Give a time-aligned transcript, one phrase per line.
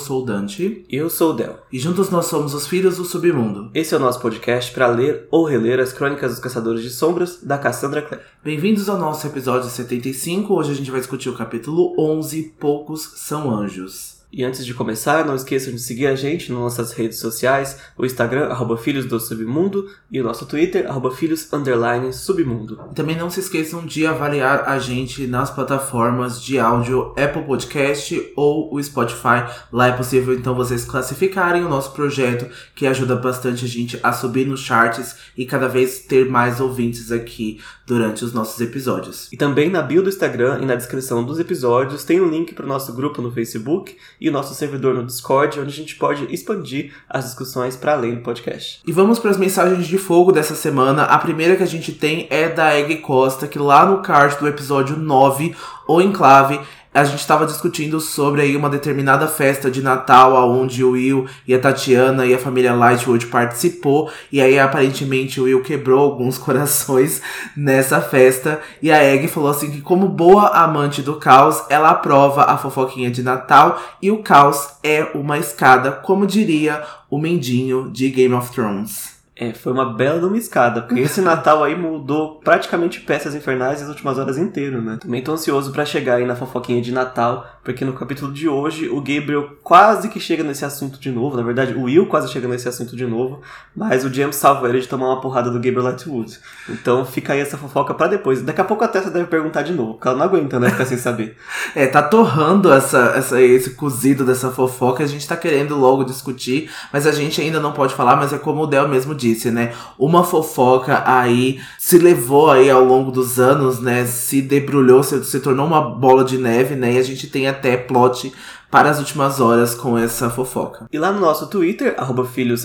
[0.00, 0.84] sou o Dante.
[0.88, 1.58] E eu sou o Del.
[1.70, 3.70] E juntos nós somos os Filhos do Submundo.
[3.72, 7.38] Esse é o nosso podcast para ler ou reler as Crônicas dos Caçadores de Sombras,
[7.42, 8.24] da Cassandra Clare.
[8.42, 10.52] Bem-vindos ao nosso episódio 75.
[10.52, 14.19] Hoje a gente vai discutir o capítulo 11, Poucos São Anjos.
[14.32, 18.06] E antes de começar, não esqueçam de seguir a gente nas nossas redes sociais, o
[18.06, 22.76] Instagram, arroba Filhos do Submundo, e o nosso Twitter, arroba Filhos Underline Submundo.
[22.94, 28.72] Também não se esqueçam de avaliar a gente nas plataformas de áudio Apple Podcast ou
[28.72, 29.50] o Spotify.
[29.72, 34.12] Lá é possível então vocês classificarem o nosso projeto, que ajuda bastante a gente a
[34.12, 37.58] subir nos charts e cada vez ter mais ouvintes aqui
[37.90, 39.26] durante os nossos episódios.
[39.32, 42.64] E também na bio do Instagram e na descrição dos episódios tem um link para
[42.64, 46.32] o nosso grupo no Facebook e o nosso servidor no Discord, onde a gente pode
[46.32, 48.80] expandir as discussões para além do podcast.
[48.86, 51.02] E vamos para as mensagens de fogo dessa semana.
[51.02, 54.46] A primeira que a gente tem é da Egg Costa, que lá no card do
[54.46, 55.56] episódio 9,
[55.88, 56.60] O Enclave,
[56.92, 61.54] a gente estava discutindo sobre aí uma determinada festa de Natal aonde o Will e
[61.54, 67.22] a Tatiana e a família Lightwood participou e aí aparentemente o Will quebrou alguns corações
[67.56, 72.44] nessa festa e a Egg falou assim que como boa amante do caos, ela aprova
[72.44, 78.08] a fofoquinha de Natal e o caos é uma escada, como diria o mendinho de
[78.08, 79.19] Game of Thrones.
[79.36, 83.80] É, foi uma bela de uma escada, porque esse Natal aí mudou praticamente peças infernais
[83.80, 84.98] as últimas horas inteiro, né?
[85.00, 88.90] Também tô ansioso para chegar aí na fofoquinha de Natal, porque no capítulo de hoje
[88.90, 92.46] o Gabriel quase que chega nesse assunto de novo, na verdade o Will quase chega
[92.48, 93.40] nesse assunto de novo,
[93.74, 96.38] mas o James salva ele de tomar uma porrada do Gabriel Lightwood.
[96.68, 98.42] Então fica aí essa fofoca para depois.
[98.42, 100.84] Daqui a pouco a Tessa deve perguntar de novo, porque ela não aguenta, né, ficar
[100.84, 101.36] sem saber.
[101.74, 106.68] É, tá torrando essa, essa, esse cozido dessa fofoca, a gente tá querendo logo discutir,
[106.92, 109.50] mas a gente ainda não pode falar, mas é como o Del mesmo disse disse,
[109.50, 109.72] né?
[109.98, 114.06] Uma fofoca aí se levou aí ao longo dos anos, né?
[114.06, 116.94] Se debrulhou, se, se tornou uma bola de neve, né?
[116.94, 118.32] E a gente tem até plot
[118.70, 120.86] para as últimas horas com essa fofoca.
[120.92, 122.64] E lá no nosso Twitter, arroba filhos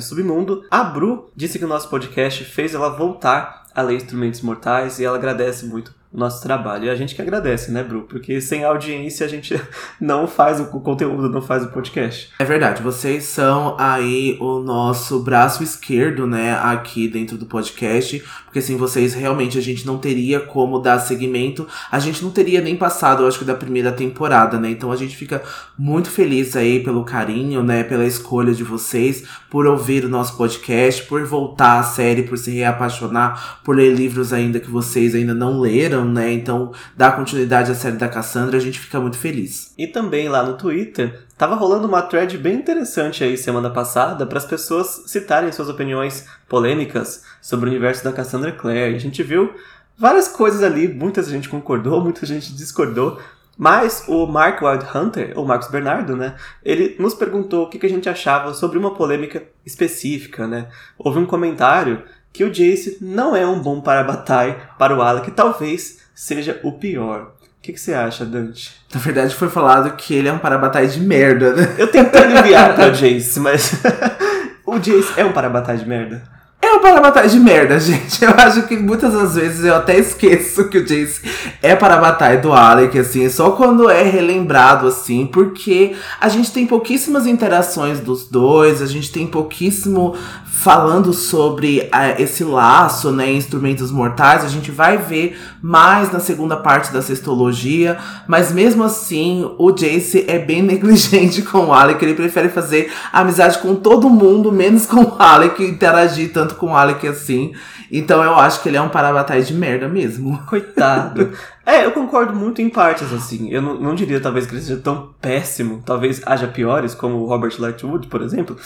[0.00, 4.98] submundo, a Bru disse que o nosso podcast fez ela voltar a ler instrumentos mortais
[4.98, 6.86] e ela agradece muito nosso trabalho.
[6.86, 8.02] E a gente que agradece, né, Bru?
[8.02, 9.60] Porque sem audiência a gente
[10.00, 12.30] não faz o conteúdo, não faz o podcast.
[12.38, 18.60] É verdade, vocês são aí o nosso braço esquerdo, né, aqui dentro do podcast, porque
[18.62, 22.76] sem vocês realmente a gente não teria como dar seguimento, a gente não teria nem
[22.76, 24.70] passado, eu acho que da primeira temporada, né?
[24.70, 25.42] Então a gente fica
[25.78, 31.02] muito feliz aí pelo carinho, né, pela escolha de vocês, por ouvir o nosso podcast,
[31.02, 35.60] por voltar à série, por se reapaixonar, por ler livros ainda que vocês ainda não
[35.60, 36.32] leram, né?
[36.32, 39.72] Então, dar continuidade à série da Cassandra, a gente fica muito feliz.
[39.76, 44.38] E também lá no Twitter, tava rolando uma thread bem interessante aí semana passada para
[44.38, 48.94] as pessoas citarem suas opiniões polêmicas sobre o universo da Cassandra Clare.
[48.94, 49.54] A gente viu
[49.98, 53.20] várias coisas ali, muita gente concordou, muita gente discordou.
[53.58, 56.36] Mas o Mark Wild Hunter, ou Marcos Bernardo, né?
[56.62, 60.68] Ele nos perguntou o que a gente achava sobre uma polêmica específica, né?
[60.98, 62.02] Houve um comentário
[62.36, 67.32] que o Jace não é um bom para-batai para o Alec, talvez seja o pior.
[67.40, 68.74] O que, que, você acha, Dante?
[68.94, 71.74] Na verdade, foi falado que ele é um para-batai de merda, né?
[71.78, 73.80] Eu tentei aliviar para o Jace, mas
[74.66, 76.36] o Jace é um para-batai de merda?
[76.60, 78.24] É um para-batalha de merda, gente.
[78.24, 81.20] Eu acho que muitas das vezes eu até esqueço que o Jace
[81.62, 87.26] é para-batalha do Alec, assim, só quando é relembrado, assim, porque a gente tem pouquíssimas
[87.26, 90.16] interações dos dois, a gente tem pouquíssimo
[90.56, 96.56] falando sobre uh, esse laço, né, instrumentos mortais, a gente vai ver mais na segunda
[96.56, 102.14] parte da sextologia, mas mesmo assim, o Jace é bem negligente com o Alec, ele
[102.14, 107.06] prefere fazer amizade com todo mundo, menos com o Alec, interagir tanto com o Alec
[107.06, 107.52] assim.
[107.92, 110.38] Então eu acho que ele é um parabatai de merda mesmo.
[110.46, 111.30] Coitado.
[111.66, 113.50] é, eu concordo muito em partes, assim.
[113.50, 115.82] Eu não, não diria talvez que ele seja tão péssimo.
[115.84, 118.56] Talvez haja piores, como o Robert Lightwood, por exemplo.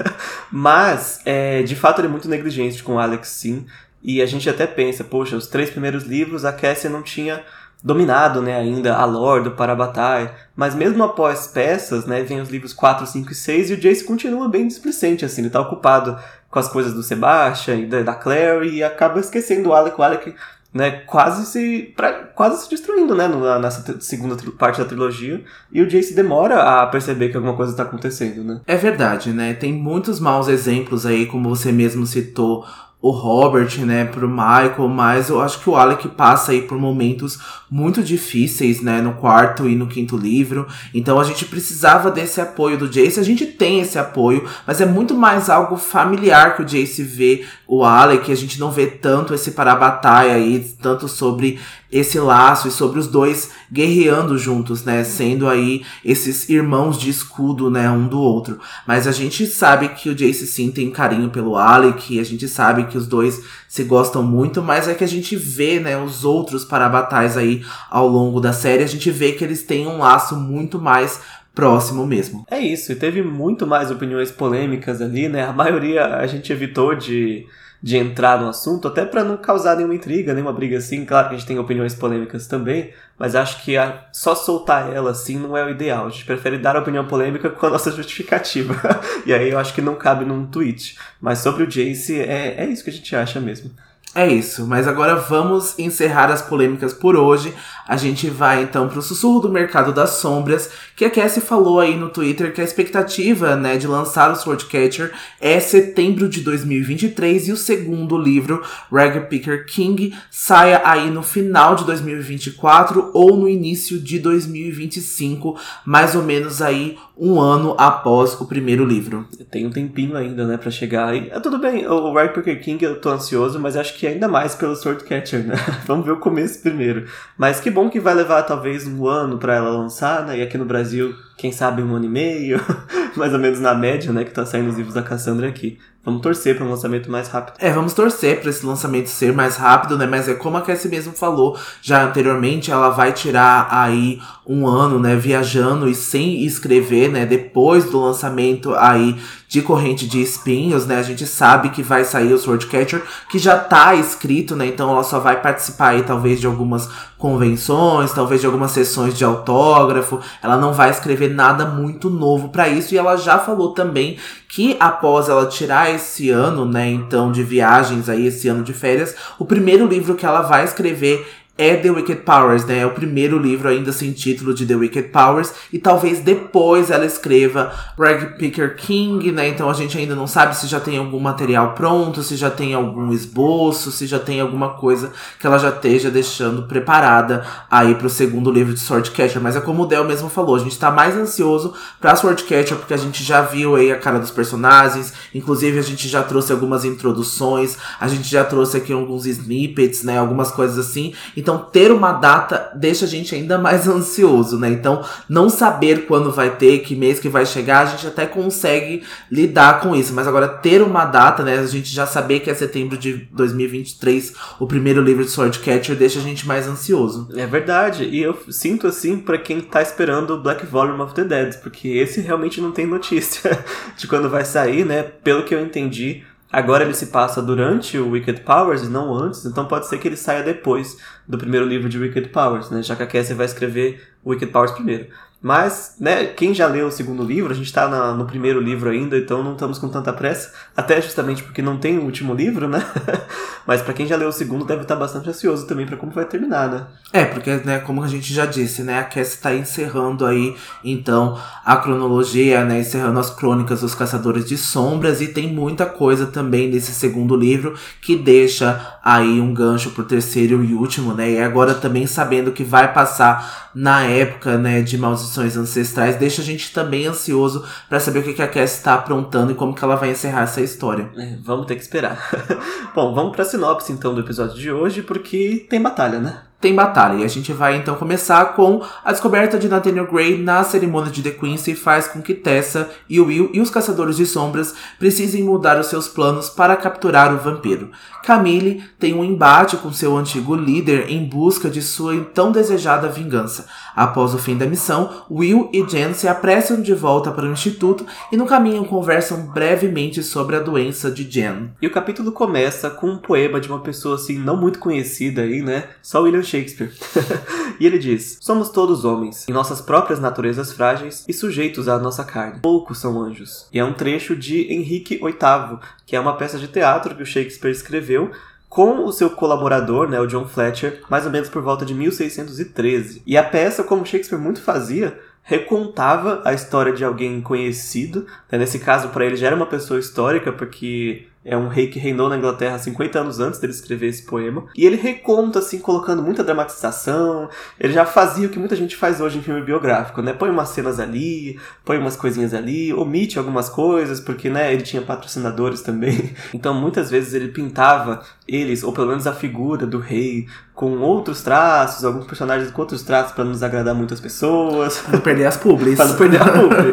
[0.52, 3.64] Mas, é, de fato, ele é muito negligente com o Alex, sim.
[4.02, 7.42] E a gente até pensa, poxa, os três primeiros livros a Cassie não tinha
[7.82, 12.72] dominado, né, ainda a lore do Parabatai, mas mesmo após peças, né, vem os livros
[12.72, 16.16] 4, 5 e 6 e o Jace continua bem displicente, assim, ele tá ocupado
[16.48, 20.02] com as coisas do Sebastian e da, da Clary e acaba esquecendo o Alec, o
[20.02, 20.32] Alec
[20.72, 23.28] né, quase se pra, quase se destruindo, né,
[23.60, 27.82] nessa segunda parte da trilogia, e o Jace demora a perceber que alguma coisa está
[27.82, 28.60] acontecendo, né?
[28.66, 29.52] É verdade, né?
[29.54, 32.64] Tem muitos maus exemplos aí, como você mesmo citou,
[33.02, 37.36] o Robert, né, pro Michael, mas eu acho que o Alec passa aí por momentos
[37.68, 40.68] muito difíceis, né, no quarto e no quinto livro.
[40.94, 43.18] Então a gente precisava desse apoio do Jace.
[43.18, 47.44] A gente tem esse apoio, mas é muito mais algo familiar que o Jace vê
[47.66, 48.30] o Alec.
[48.30, 51.58] A gente não vê tanto esse para-batalha aí, tanto sobre
[51.92, 55.04] esse laço e sobre os dois guerreando juntos, né?
[55.04, 57.90] Sendo aí esses irmãos de escudo, né?
[57.90, 58.58] Um do outro.
[58.86, 62.84] Mas a gente sabe que o Jace sim tem carinho pelo Alec, a gente sabe
[62.84, 65.96] que os dois se gostam muito, mas é que a gente vê, né?
[65.96, 69.98] Os outros parabatais aí ao longo da série, a gente vê que eles têm um
[69.98, 71.20] laço muito mais
[71.54, 72.46] próximo mesmo.
[72.50, 75.44] É isso, e teve muito mais opiniões polêmicas ali, né?
[75.44, 77.46] A maioria a gente evitou de
[77.82, 81.04] de entrar no assunto, até para não causar nenhuma intriga, nenhuma briga assim.
[81.04, 85.10] Claro que a gente tem opiniões polêmicas também, mas acho que a, só soltar ela
[85.10, 86.06] assim não é o ideal.
[86.06, 88.74] A gente prefere dar a opinião polêmica com a nossa justificativa.
[89.26, 90.96] e aí eu acho que não cabe num tweet.
[91.20, 93.72] Mas sobre o Jace, é, é isso que a gente acha mesmo.
[94.14, 97.54] É isso, mas agora vamos encerrar as polêmicas por hoje.
[97.88, 101.80] A gente vai então para o sussurro do mercado das sombras, que a Cassie falou
[101.80, 107.48] aí no Twitter que a expectativa, né, de lançar o Swordcatcher é setembro de 2023
[107.48, 108.62] e o segundo livro,
[108.92, 116.14] Rag Picker King, saia aí no final de 2024 ou no início de 2025, mais
[116.14, 119.26] ou menos aí um ano após o primeiro livro.
[119.50, 121.30] Tem um tempinho ainda, né, para chegar aí.
[121.32, 124.54] Ah, tudo bem, o Rag Picker King eu tô ansioso, mas acho que ainda mais
[124.54, 125.54] pelo Swordcatcher, né?
[125.86, 127.06] Vamos ver o começo primeiro.
[127.36, 130.38] Mas que bom que vai levar talvez um ano para ela lançar, né?
[130.38, 132.60] E aqui no Brasil, quem sabe um ano e meio,
[133.16, 134.24] mais ou menos na média, né?
[134.24, 135.78] Que tá saindo os livros da Cassandra aqui.
[136.04, 137.54] Vamos torcer para um lançamento mais rápido.
[137.60, 140.04] É, vamos torcer para esse lançamento ser mais rápido, né?
[140.04, 144.98] Mas é como a Cassie mesmo falou já anteriormente, ela vai tirar aí um ano,
[144.98, 149.16] né, viajando e sem escrever, né, depois do lançamento aí
[149.52, 150.96] de Corrente de Espinhos, né?
[150.96, 154.66] A gente sabe que vai sair o Swordcatcher, que já tá escrito, né?
[154.66, 159.22] Então ela só vai participar aí talvez de algumas convenções, talvez de algumas sessões de
[159.22, 160.18] autógrafo.
[160.42, 164.16] Ela não vai escrever nada muito novo para isso e ela já falou também
[164.48, 169.14] que após ela tirar esse ano, né, então de viagens aí esse ano de férias,
[169.38, 172.78] o primeiro livro que ela vai escrever é The Wicked Powers, né?
[172.78, 177.04] É o primeiro livro ainda sem título de The Wicked Powers e talvez depois ela
[177.04, 179.48] escreva Rag Picker King, né?
[179.48, 182.72] Então a gente ainda não sabe se já tem algum material pronto, se já tem
[182.72, 188.08] algum esboço, se já tem alguma coisa que ela já esteja deixando preparada aí pro
[188.08, 191.14] segundo livro de Swordcatcher, mas é como o Del mesmo falou, a gente tá mais
[191.16, 195.82] ansioso pra Swordcatcher porque a gente já viu aí a cara dos personagens, inclusive a
[195.82, 200.18] gente já trouxe algumas introduções, a gente já trouxe aqui alguns snippets, né?
[200.18, 201.12] Algumas coisas assim.
[201.42, 204.70] Então, ter uma data deixa a gente ainda mais ansioso, né?
[204.70, 209.02] Então, não saber quando vai ter, que mês que vai chegar, a gente até consegue
[209.30, 210.14] lidar com isso.
[210.14, 211.58] Mas agora, ter uma data, né?
[211.58, 216.20] A gente já saber que é setembro de 2023 o primeiro livro de Swordcatcher deixa
[216.20, 217.28] a gente mais ansioso.
[217.34, 218.04] É verdade.
[218.04, 221.88] E eu sinto assim para quem tá esperando o Black Volume of the Dead, porque
[221.88, 223.64] esse realmente não tem notícia
[223.98, 225.02] de quando vai sair, né?
[225.02, 229.46] Pelo que eu entendi Agora ele se passa durante o Wicked Powers e não antes,
[229.46, 232.82] então pode ser que ele saia depois do primeiro livro de Wicked Powers, né?
[232.82, 235.06] Já que a Cassie vai escrever Wicked Powers primeiro.
[235.42, 239.18] Mas, né, quem já leu o segundo livro, a gente está no primeiro livro ainda,
[239.18, 242.80] então não estamos com tanta pressa, até justamente porque não tem o último livro, né?
[243.66, 246.12] Mas para quem já leu o segundo, deve estar tá bastante ansioso também para como
[246.12, 246.86] vai terminar, né?
[247.12, 251.36] É, porque, né, como a gente já disse, né, a Cassie está encerrando aí, então,
[251.64, 256.70] a cronologia, né, encerrando as crônicas dos Caçadores de Sombras, e tem muita coisa também
[256.70, 261.74] nesse segundo livro que deixa aí um gancho pro terceiro e último, né, e agora
[261.74, 264.96] também sabendo que vai passar na época, né, de
[265.32, 268.94] Maldições Ancestrais, deixa a gente também ansioso para saber o que, que a Cass está
[268.94, 271.10] aprontando e como que ela vai encerrar essa história.
[271.16, 272.18] É, vamos ter que esperar.
[272.94, 276.42] Bom, vamos pra sinopse então do episódio de hoje, porque tem batalha, né?
[276.62, 277.20] Tem batalha.
[277.20, 281.22] E a gente vai então começar com a descoberta de Nathaniel Grey na cerimônia de
[281.22, 285.78] The Quincy faz com que Tessa e Will e os Caçadores de Sombras precisem mudar
[285.78, 287.90] os seus planos para capturar o vampiro.
[288.24, 293.66] Camille tem um embate com seu antigo líder em busca de sua tão desejada vingança.
[293.96, 298.06] Após o fim da missão, Will e Jen se apressam de volta para o instituto
[298.30, 301.70] e no caminho conversam brevemente sobre a doença de Jen.
[301.82, 305.60] E o capítulo começa com um poema de uma pessoa assim não muito conhecida aí,
[305.60, 305.88] né?
[306.00, 306.92] Só William Shakespeare.
[307.80, 312.24] e ele diz: Somos todos homens, em nossas próprias naturezas frágeis e sujeitos à nossa
[312.24, 312.60] carne.
[312.60, 313.66] Poucos são anjos.
[313.72, 317.26] E é um trecho de Henrique VIII, que é uma peça de teatro que o
[317.26, 318.30] Shakespeare escreveu
[318.68, 323.22] com o seu colaborador, né, o John Fletcher, mais ou menos por volta de 1613.
[323.26, 328.26] E a peça, como Shakespeare muito fazia, recontava a história de alguém conhecido.
[328.50, 328.58] Né?
[328.58, 332.28] Nesse caso, para ele já era uma pessoa histórica, porque É um rei que reinou
[332.28, 334.64] na Inglaterra 50 anos antes dele escrever esse poema.
[334.76, 337.48] E ele reconta, assim, colocando muita dramatização.
[337.80, 340.32] Ele já fazia o que muita gente faz hoje em filme biográfico, né?
[340.32, 345.02] Põe umas cenas ali, põe umas coisinhas ali, omite algumas coisas, porque, né, ele tinha
[345.02, 346.32] patrocinadores também.
[346.54, 351.42] Então, muitas vezes ele pintava eles, ou pelo menos a figura do rei, com outros
[351.42, 354.98] traços, alguns personagens com outros traços para não desagradar muitas pessoas.
[354.98, 355.96] Pra não perder as publis.
[355.96, 356.92] pra não perder a publi.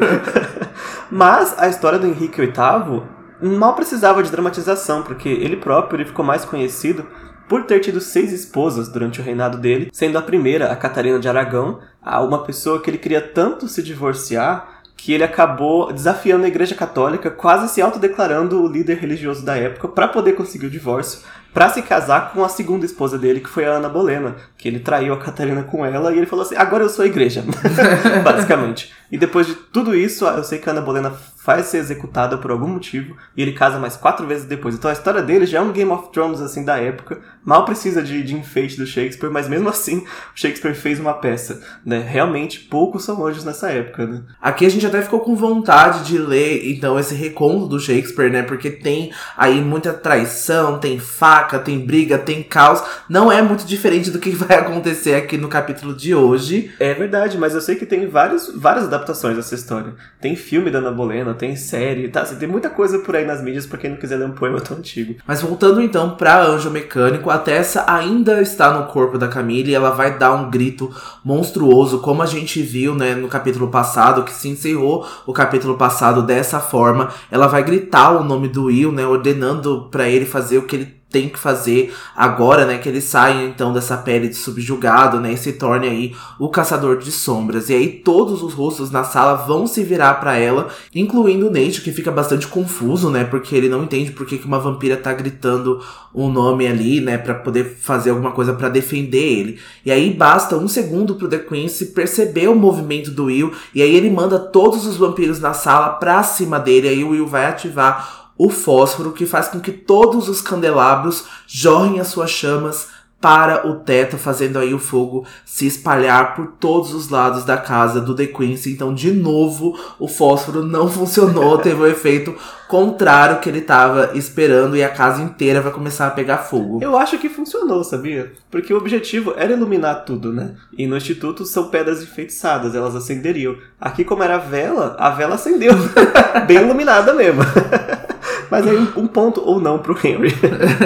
[1.11, 6.25] Mas a história do Henrique VIII mal precisava de dramatização, porque ele próprio ele ficou
[6.25, 7.05] mais conhecido
[7.47, 11.27] por ter tido seis esposas durante o reinado dele, sendo a primeira a Catarina de
[11.27, 16.75] Aragão, uma pessoa que ele queria tanto se divorciar que ele acabou desafiando a Igreja
[16.75, 21.21] Católica, quase se autodeclarando o líder religioso da época para poder conseguir o divórcio,
[21.53, 24.79] para se casar com a segunda esposa dele, que foi a Ana Bolena, que ele
[24.79, 27.43] traiu a Catarina com ela e ele falou assim: "Agora eu sou a igreja".
[28.23, 28.91] Basicamente.
[29.11, 31.11] E depois de tudo isso, eu sei que a Ana Bolena
[31.49, 34.75] faz ser executada por algum motivo e ele casa mais quatro vezes depois.
[34.75, 37.21] Então a história dele já é um Game of Thrones assim da época.
[37.43, 41.59] Mal precisa de, de enfeite do Shakespeare, mas mesmo assim o Shakespeare fez uma peça.
[41.83, 42.05] Né?
[42.07, 44.05] Realmente poucos são anjos nessa época.
[44.05, 44.21] Né?
[44.39, 48.43] Aqui a gente até ficou com vontade de ler então esse reconto do Shakespeare, né?
[48.43, 50.99] Porque tem aí muita traição, tem
[51.39, 52.83] faca, tem briga, tem caos.
[53.07, 56.71] Não é muito diferente do que vai acontecer aqui no capítulo de hoje.
[56.79, 59.93] É verdade, mas eu sei que tem vários, várias adaptações dessa história.
[60.19, 62.21] Tem filme da Ana Bolena, tem série, tá?
[62.21, 64.59] Assim, tem muita coisa por aí nas mídias pra quem não quiser ler um poema
[64.59, 65.15] tão antigo.
[65.25, 69.75] Mas voltando então pra Anjo Mecânico, a Tessa ainda está no corpo da Camille e
[69.75, 70.93] ela vai dar um grito
[71.23, 76.21] monstruoso, como a gente viu, né, no capítulo passado, que se encerrou o capítulo passado
[76.23, 77.09] dessa forma.
[77.31, 80.98] Ela vai gritar o nome do Will, né, ordenando para ele fazer o que ele
[81.11, 85.37] tem que fazer agora, né, que ele saia então dessa pele de subjugado, né, e
[85.37, 87.69] se torne aí o caçador de sombras.
[87.69, 91.81] E aí todos os rostos na sala vão se virar para ela, incluindo o Nate,
[91.81, 95.11] que fica bastante confuso, né, porque ele não entende por que, que uma vampira tá
[95.13, 99.59] gritando um nome ali, né, para poder fazer alguma coisa para defender ele.
[99.85, 103.95] E aí basta um segundo pro The Quincy perceber o movimento do Will, e aí
[103.95, 108.28] ele manda todos os vampiros na sala pra cima dele, aí o Will vai ativar
[108.39, 112.87] o fósforo que faz com que todos os candelabros jorrem as suas chamas
[113.19, 117.99] para o teto, fazendo aí o fogo se espalhar por todos os lados da casa
[117.99, 118.71] do The Quincy.
[118.71, 122.33] Então, de novo, o fósforo não funcionou, teve o um efeito
[122.69, 126.79] contrário que ele estava esperando e a casa inteira vai começar a pegar fogo.
[126.81, 128.31] Eu acho que funcionou, sabia?
[128.49, 130.55] Porque o objetivo era iluminar tudo, né?
[130.77, 133.57] E no instituto são pedras enfeitiçadas, elas acenderiam.
[133.81, 135.73] Aqui, como era vela, a vela acendeu.
[136.47, 137.41] Bem iluminada mesmo.
[138.49, 140.33] Mas aí um, ponto ou não pro Henry.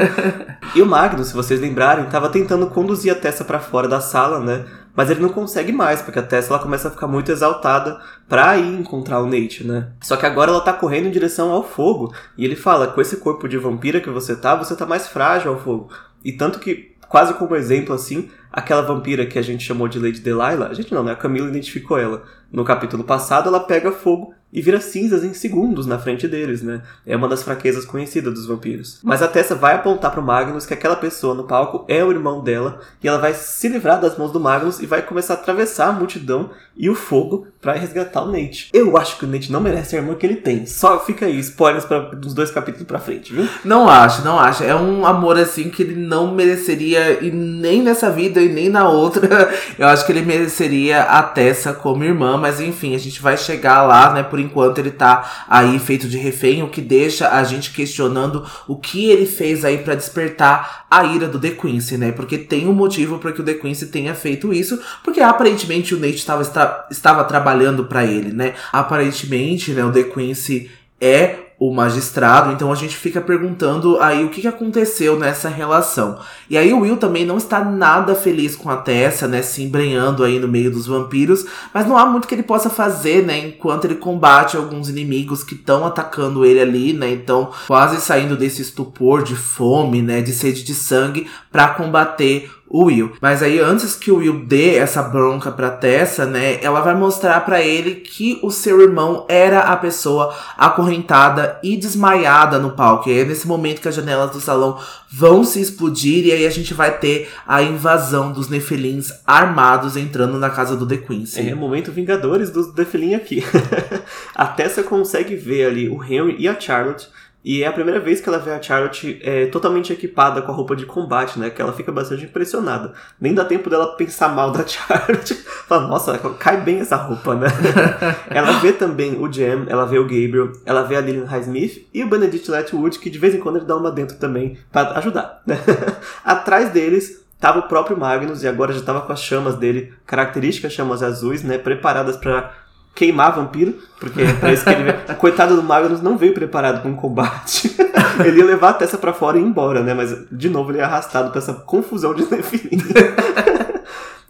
[0.75, 4.39] e o Magnus, se vocês lembrarem, estava tentando conduzir a Tessa para fora da sala,
[4.39, 4.65] né?
[4.96, 8.58] Mas ele não consegue mais, porque a Tessa ela começa a ficar muito exaltada pra
[8.58, 9.89] ir encontrar o Nate, né?
[10.01, 12.13] Só que agora ela tá correndo em direção ao fogo.
[12.38, 15.51] E ele fala: com esse corpo de vampira que você tá, você tá mais frágil
[15.51, 15.89] ao fogo.
[16.24, 20.19] E tanto que, quase como exemplo assim, aquela vampira que a gente chamou de Lady
[20.19, 21.12] Delilah, a gente não, né?
[21.12, 22.24] A Camila identificou ela.
[22.51, 26.83] No capítulo passado, ela pega fogo e vira cinzas em segundos na frente deles, né?
[27.07, 29.00] É uma das fraquezas conhecidas dos vampiros.
[29.01, 32.43] Mas a Tessa vai apontar pro Magnus que aquela pessoa no palco é o irmão
[32.43, 35.88] dela e ela vai se livrar das mãos do Magnus e vai começar a atravessar
[35.88, 38.69] a multidão e o fogo para resgatar o Nate.
[38.72, 40.67] Eu acho que o Nate não merece a irmã que ele tem.
[40.67, 43.50] Só fica aí, spoilers pra, dos dois capítulos pra frente, viu?
[43.65, 44.63] Não acho, não acho.
[44.63, 48.88] É um amor assim que ele não mereceria e nem nessa vida e nem na
[48.88, 49.53] outra.
[49.77, 53.83] Eu acho que ele mereceria a Tessa como irmã, mas enfim, a gente vai chegar
[53.83, 57.71] lá, né, por enquanto ele tá aí feito de refém, o que deixa a gente
[57.71, 62.12] questionando o que ele fez aí para despertar a ira do The Quincy, né?
[62.12, 66.00] Porque tem um motivo para que o The Quincy tenha feito isso, porque aparentemente o
[66.00, 68.53] Nate estava, estava trabalhando para ele, né?
[68.71, 70.69] Aparentemente, né, o The Quincy
[71.01, 76.20] é o magistrado, então a gente fica perguntando aí o que, aconteceu nessa relação.
[76.50, 80.24] E aí o Will também não está nada feliz com a Tessa, né, se embrenhando
[80.25, 83.86] aí no meio dos vampiros, mas não há muito que ele possa fazer, né, enquanto
[83.86, 89.24] ele combate alguns inimigos que estão atacando ele ali, né, então quase saindo desse estupor
[89.24, 93.12] de fome, né, de sede de sangue para combater o Will.
[93.22, 97.39] Mas aí antes que o Will dê essa bronca pra Tessa, né, ela vai mostrar
[97.42, 103.08] para ele que o seu irmão era a pessoa acorrentada e desmaiada no palco.
[103.10, 106.50] E é nesse momento que as janelas do salão vão se explodir e aí a
[106.50, 111.50] gente vai ter a invasão dos Nefelins armados entrando na casa do The Quincy.
[111.50, 113.44] É, momento Vingadores dos Nefelin aqui.
[114.34, 117.08] a Tessa consegue ver ali o Henry e a Charlotte
[117.43, 120.55] E é a primeira vez que ela vê a Charlotte é, totalmente equipada com a
[120.55, 121.50] roupa de combate, né?
[121.50, 122.93] Que ela fica bastante impressionada.
[123.19, 125.33] Nem dá tempo dela pensar mal da Charlotte.
[125.67, 127.47] Fala, nossa, cai bem essa roupa, né?
[128.31, 132.03] ela vê também o Jam, ela vê o Gabriel, ela vê a Lillian Highsmith e
[132.03, 135.41] o Benedict Letwood, que de vez em quando ele dá uma dentro também para ajudar.
[135.45, 135.57] Né?
[136.23, 140.71] Atrás deles tava o próprio Magnus e agora já tava com as chamas dele, características
[140.71, 141.57] chamas azuis, né?
[141.57, 142.53] Preparadas para
[142.95, 145.17] queimar vampiro, porque é pra isso que ele veio.
[145.17, 147.75] Coitado do Magnus não veio preparado com o combate.
[148.23, 149.93] ele ia levar a testa para fora e ir embora, né?
[149.93, 152.81] Mas de novo ele é arrastado pra essa confusão de Nephilim.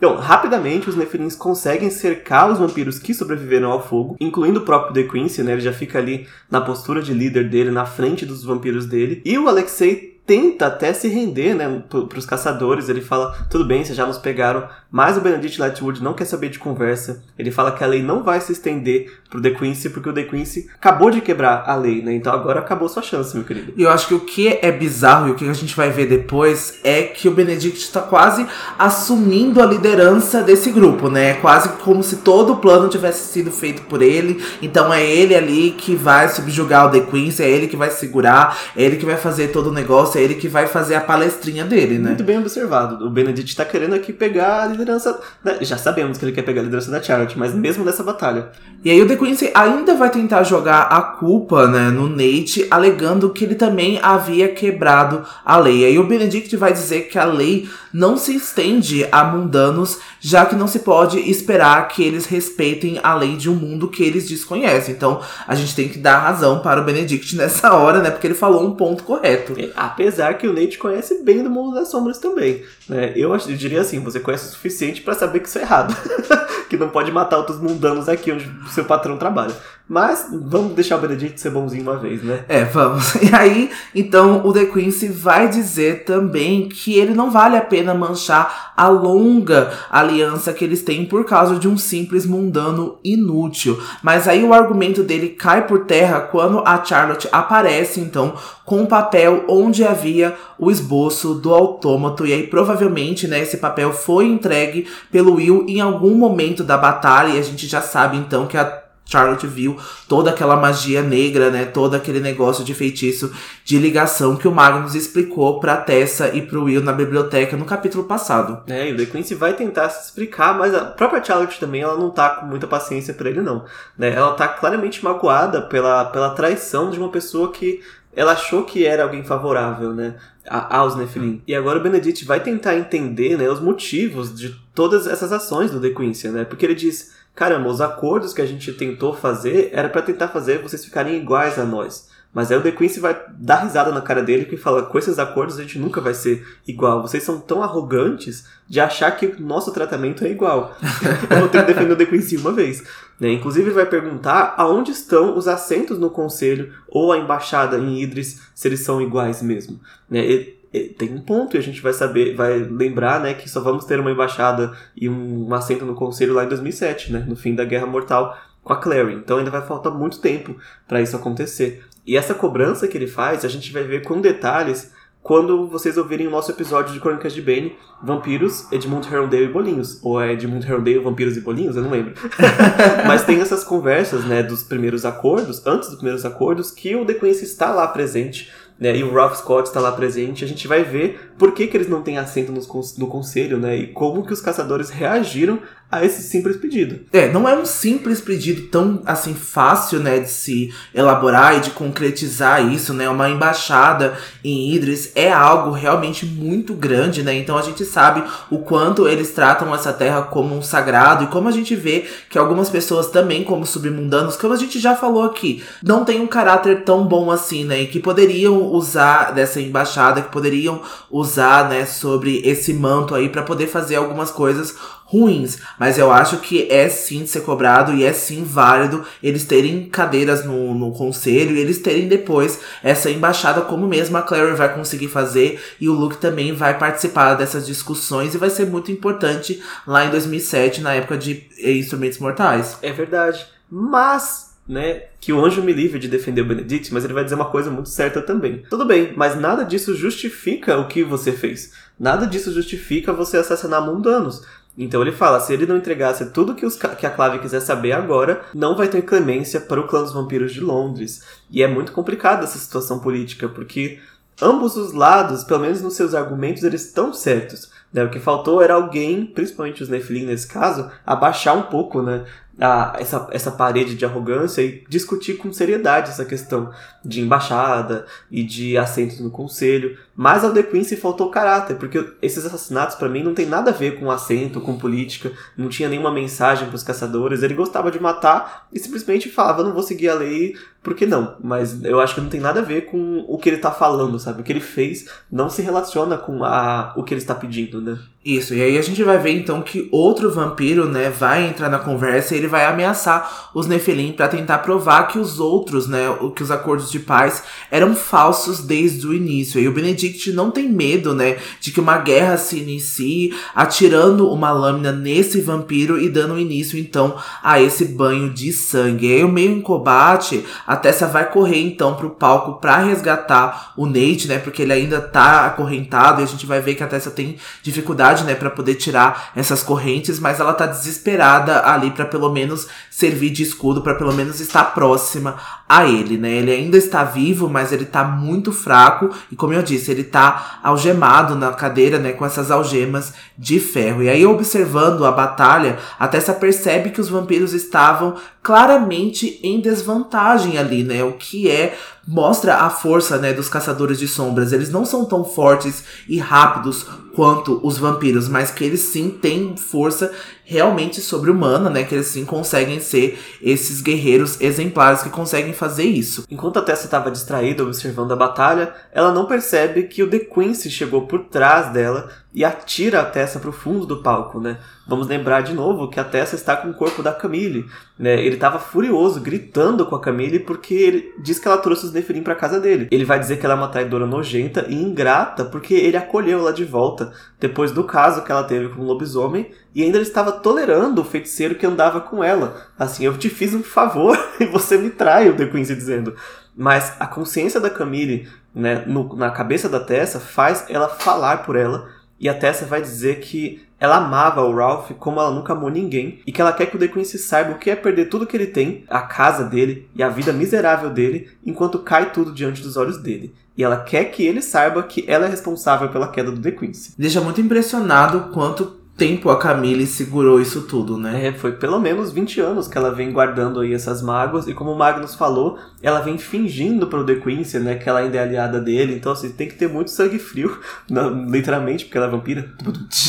[0.04, 4.94] Então, rapidamente, os Nephilims conseguem cercar os vampiros que sobreviveram ao fogo, incluindo o próprio
[4.94, 5.54] The Quincy, né?
[5.54, 9.22] Ele já fica ali na postura de líder dele, na frente dos vampiros dele.
[9.24, 12.90] E o Alexei tenta até se render, né, para os caçadores.
[12.90, 16.50] Ele fala: tudo bem, vocês já nos pegaram, mas o Benedict Lightwood não quer saber
[16.50, 17.24] de conversa.
[17.38, 20.24] Ele fala que a lei não vai se estender pro The Quincy, porque o The
[20.24, 22.14] Quincy acabou de quebrar a lei, né?
[22.14, 23.74] Então agora acabou sua chance, meu querido.
[23.76, 26.06] E eu acho que o que é bizarro e o que a gente vai ver
[26.06, 28.46] depois é que o Benedict está quase
[28.78, 31.32] assumindo a liderança desse grupo, né?
[31.32, 34.44] É quase como se todo o plano tivesse sido feito por ele.
[34.62, 38.58] Então é ele ali que vai subjugar o The Quincy, é ele que vai segurar,
[38.76, 41.64] é ele que vai fazer todo o negócio é ele que vai fazer a palestrinha
[41.64, 42.10] dele, né?
[42.10, 43.06] Muito bem observado.
[43.06, 45.20] O Benedict tá querendo aqui pegar a liderança.
[45.44, 45.58] Né?
[45.62, 48.50] Já sabemos que ele quer pegar a liderança da Charlotte, mas mesmo nessa batalha.
[48.84, 53.30] E aí o The Quincy ainda vai tentar jogar a culpa, né, no Nate, alegando
[53.30, 55.82] que ele também havia quebrado a lei.
[55.82, 60.46] E aí o Benedict vai dizer que a lei não se estende a mundanos, já
[60.46, 64.28] que não se pode esperar que eles respeitem a lei de um mundo que eles
[64.28, 64.96] desconhecem.
[64.96, 68.10] Então a gente tem que dar razão para o Benedict nessa hora, né?
[68.10, 69.54] Porque ele falou um ponto correto.
[69.58, 69.70] É,
[70.04, 72.64] apesar que o Nate conhece bem do mundo das sombras também.
[72.90, 73.14] Né?
[73.16, 75.96] Eu, eu diria assim: você conhece o suficiente para saber que isso é errado.
[76.70, 79.54] que não pode matar outros mundanos aqui onde seu patrão trabalha.
[79.88, 82.46] Mas vamos deixar o Benedict ser bonzinho uma vez, né?
[82.48, 83.14] É, vamos.
[83.24, 87.94] E aí, então, o The Quincy vai dizer também que ele não vale a pena
[87.94, 93.80] manchar a longa aliança que eles têm por causa de um simples mundano inútil.
[94.02, 98.34] Mas aí o argumento dele cai por terra quando a Charlotte aparece, então,
[98.66, 102.26] com um papel onde havia o esboço do autômato.
[102.26, 107.34] E aí, provavelmente, né, esse papel foi entregue pelo Will em algum momento da batalha.
[107.34, 111.66] E a gente já sabe, então, que a Charlotte viu toda aquela magia negra, né?
[111.66, 113.32] Todo aquele negócio de feitiço
[113.64, 118.06] de ligação que o Magnus explicou pra Tessa e pro Will na biblioteca no capítulo
[118.06, 118.64] passado.
[118.68, 122.10] É, e o Quincy vai tentar se explicar, mas a própria Charlotte também, ela não
[122.10, 123.66] tá com muita paciência para ele, não.
[123.98, 124.14] Né?
[124.14, 127.82] Ela tá claramente magoada pela, pela traição de uma pessoa que
[128.16, 130.16] ela achou que era alguém favorável, né?
[130.46, 131.42] aos Nephilim.
[131.48, 135.80] E agora o Benedict vai tentar entender né, os motivos de todas essas ações do
[135.80, 136.44] The Quincy, né?
[136.44, 140.62] Porque ele diz caramba, os acordos que a gente tentou fazer era para tentar fazer
[140.62, 142.10] vocês ficarem iguais a nós.
[142.34, 145.20] Mas aí o The Quincy vai dar risada na cara dele e fala: com esses
[145.20, 147.02] acordos a gente nunca vai ser igual.
[147.02, 150.76] Vocês são tão arrogantes de achar que o nosso tratamento é igual.
[151.30, 152.84] Eu vou ter que defender o The Quincy uma vez.
[153.20, 153.34] Né?
[153.34, 158.42] Inclusive, ele vai perguntar aonde estão os assentos no conselho ou a embaixada em Idris,
[158.56, 159.80] se eles são iguais mesmo.
[160.10, 160.54] Né?
[160.98, 164.00] tem um ponto e a gente vai saber, vai lembrar, né, que só vamos ter
[164.00, 167.86] uma embaixada e um assento no conselho lá em 2007, né, no fim da Guerra
[167.86, 169.14] Mortal com a Clary.
[169.14, 170.56] Então ainda vai faltar muito tempo
[170.88, 171.86] para isso acontecer.
[172.06, 176.28] E essa cobrança que ele faz, a gente vai ver com detalhes quando vocês ouvirem
[176.28, 180.00] o nosso episódio de Crônicas de Bane, Vampiros, Edmund Herondale e Bolinhos.
[180.04, 181.78] Ou é Edmund Herondale, Vampiros e Bolinhos?
[181.78, 182.14] Eu não lembro.
[183.08, 187.14] Mas tem essas conversas, né, dos primeiros acordos, antes dos primeiros acordos, que o The
[187.14, 190.84] Quincy está lá presente né, e o Ralph Scott está lá presente, a gente vai
[190.84, 192.62] ver por que, que eles não têm assento no,
[192.98, 195.60] no conselho, né, e como que os caçadores reagiram
[195.94, 197.02] a esse simples pedido.
[197.14, 201.70] É, não é um simples pedido tão assim fácil, né, de se elaborar e de
[201.72, 203.08] concretizar isso, né?
[203.10, 207.36] Uma embaixada em Idris é algo realmente muito grande, né?
[207.36, 211.48] Então a gente sabe o quanto eles tratam essa terra como um sagrado e como
[211.48, 215.64] a gente vê que algumas pessoas também como submundanos, como a gente já falou aqui,
[215.84, 217.82] não tem um caráter tão bom assim, né?
[217.82, 223.44] E que poderiam usar dessa embaixada, que poderiam usar, né, sobre esse manto aí para
[223.44, 228.04] poder fazer algumas coisas ruins, mas eu acho que é sim de ser cobrado e
[228.04, 233.62] é sim válido eles terem cadeiras no, no conselho e eles terem depois essa embaixada,
[233.62, 238.34] como mesmo a Clary vai conseguir fazer e o Luke também vai participar dessas discussões
[238.34, 242.78] e vai ser muito importante lá em 2007, na época de Instrumentos Mortais.
[242.82, 247.14] É verdade, mas né, que o anjo me livre de defender o Benedict, mas ele
[247.14, 248.64] vai dizer uma coisa muito certa também.
[248.70, 251.74] Tudo bem, mas nada disso justifica o que você fez.
[252.00, 254.42] Nada disso justifica você assassinar mundanos.
[254.78, 257.92] Então ele fala, se ele não entregasse tudo que, os, que a Clave quiser saber
[257.92, 261.24] agora, não vai ter clemência para o clã dos vampiros de Londres.
[261.50, 264.00] E é muito complicado essa situação política, porque
[264.42, 267.72] ambos os lados, pelo menos nos seus argumentos, eles estão certos.
[267.94, 268.04] Né?
[268.04, 272.26] O que faltou era alguém, principalmente os Nephilim nesse caso, abaixar um pouco né,
[272.60, 276.72] a, essa, essa parede de arrogância e discutir com seriedade essa questão
[277.04, 279.98] de embaixada e de assentos no conselho.
[280.16, 283.74] Mas ao The Quincy faltou caráter, porque esses assassinatos para mim não tem nada a
[283.74, 287.42] ver com assento, com política, não tinha nenhuma mensagem para os caçadores.
[287.42, 291.36] Ele gostava de matar e simplesmente falava: não vou seguir a lei, por que não?
[291.42, 294.20] Mas eu acho que não tem nada a ver com o que ele tá falando,
[294.20, 294.42] sabe?
[294.42, 297.98] O que ele fez não se relaciona com a, o que ele está pedindo, né?
[298.26, 301.78] Isso, e aí a gente vai ver então que outro vampiro, né, vai entrar na
[301.78, 306.42] conversa e ele vai ameaçar os Nefelim para tentar provar que os outros, né, que
[306.42, 309.60] os acordos de paz eram falsos desde o início.
[309.60, 314.52] E o Benedict não tem medo, né, de que uma guerra se inicie atirando uma
[314.52, 319.08] lâmina nesse vampiro e dando início então a esse banho de sangue.
[319.08, 320.46] E aí o meio em combate,
[320.78, 325.46] Tessa vai correr então pro palco para resgatar o Nate, né, porque ele ainda tá
[325.46, 328.76] acorrentado e a gente vai ver que a Tessa tem dificuldade dificuldade, né, para poder
[328.76, 333.96] tirar essas correntes, mas ela tá desesperada ali para pelo menos servir de escudo, para
[333.96, 335.36] pelo menos estar próxima
[335.68, 336.30] a ele, né?
[336.30, 340.60] Ele ainda está vivo, mas ele tá muito fraco e como eu disse, ele tá
[340.64, 344.04] algemado na cadeira, né, com essas algemas de ferro.
[344.04, 350.58] E aí observando a batalha, a Tessa percebe que os vampiros estavam claramente em desvantagem
[350.58, 351.02] ali, né?
[351.02, 354.52] O que é mostra a força, né, dos caçadores de sombras.
[354.52, 359.56] Eles não são tão fortes e rápidos quanto os vampiros, mas que eles sim têm
[359.56, 360.12] força
[360.46, 361.84] realmente sobre-humana, né?
[361.84, 366.26] Que eles sim conseguem ser esses guerreiros exemplares que conseguem fazer isso.
[366.30, 370.70] Enquanto a Tessa estava distraída observando a batalha, ela não percebe que o The Quincy
[370.70, 374.58] chegou por trás dela e atira a Tessa para o fundo do palco, né?
[374.88, 377.66] Vamos lembrar de novo que a Tessa está com o corpo da Camille,
[377.98, 378.20] né?
[378.20, 382.24] Ele estava furioso, gritando com a Camille porque ele diz que ela trouxe os Nefilim
[382.24, 382.88] para casa dele.
[382.92, 386.52] Ele vai dizer que ela é uma traidora nojenta e ingrata porque ele acolheu ela
[386.52, 390.32] de volta depois do caso que ela teve com o lobisomem e ainda ele estava
[390.32, 392.68] tolerando o feiticeiro que andava com ela.
[392.78, 396.16] Assim, eu te fiz um favor e você me trai, o The Quincy dizendo.
[396.56, 401.56] Mas a consciência da Camille, né, no, na cabeça da Tessa, faz ela falar por
[401.56, 401.90] ela.
[402.20, 406.22] E a Tessa vai dizer que ela amava o Ralph como ela nunca amou ninguém
[406.26, 408.38] e que ela quer que o The Quincy saiba o que é perder tudo que
[408.38, 412.78] ele tem, a casa dele e a vida miserável dele, enquanto cai tudo diante dos
[412.78, 413.34] olhos dele.
[413.58, 416.94] E ela quer que ele saiba que ela é responsável pela queda do The Quincy.
[416.98, 421.28] Deixa muito impressionado quanto tempo a Camille segurou isso tudo, né?
[421.28, 424.72] É, foi pelo menos 20 anos que ela vem guardando aí essas mágoas, e como
[424.72, 428.60] o Magnus falou, ela vem fingindo pro The Quincy, né, que ela ainda é aliada
[428.62, 432.54] dele, então assim, tem que ter muito sangue frio, não, literalmente, porque ela é vampira,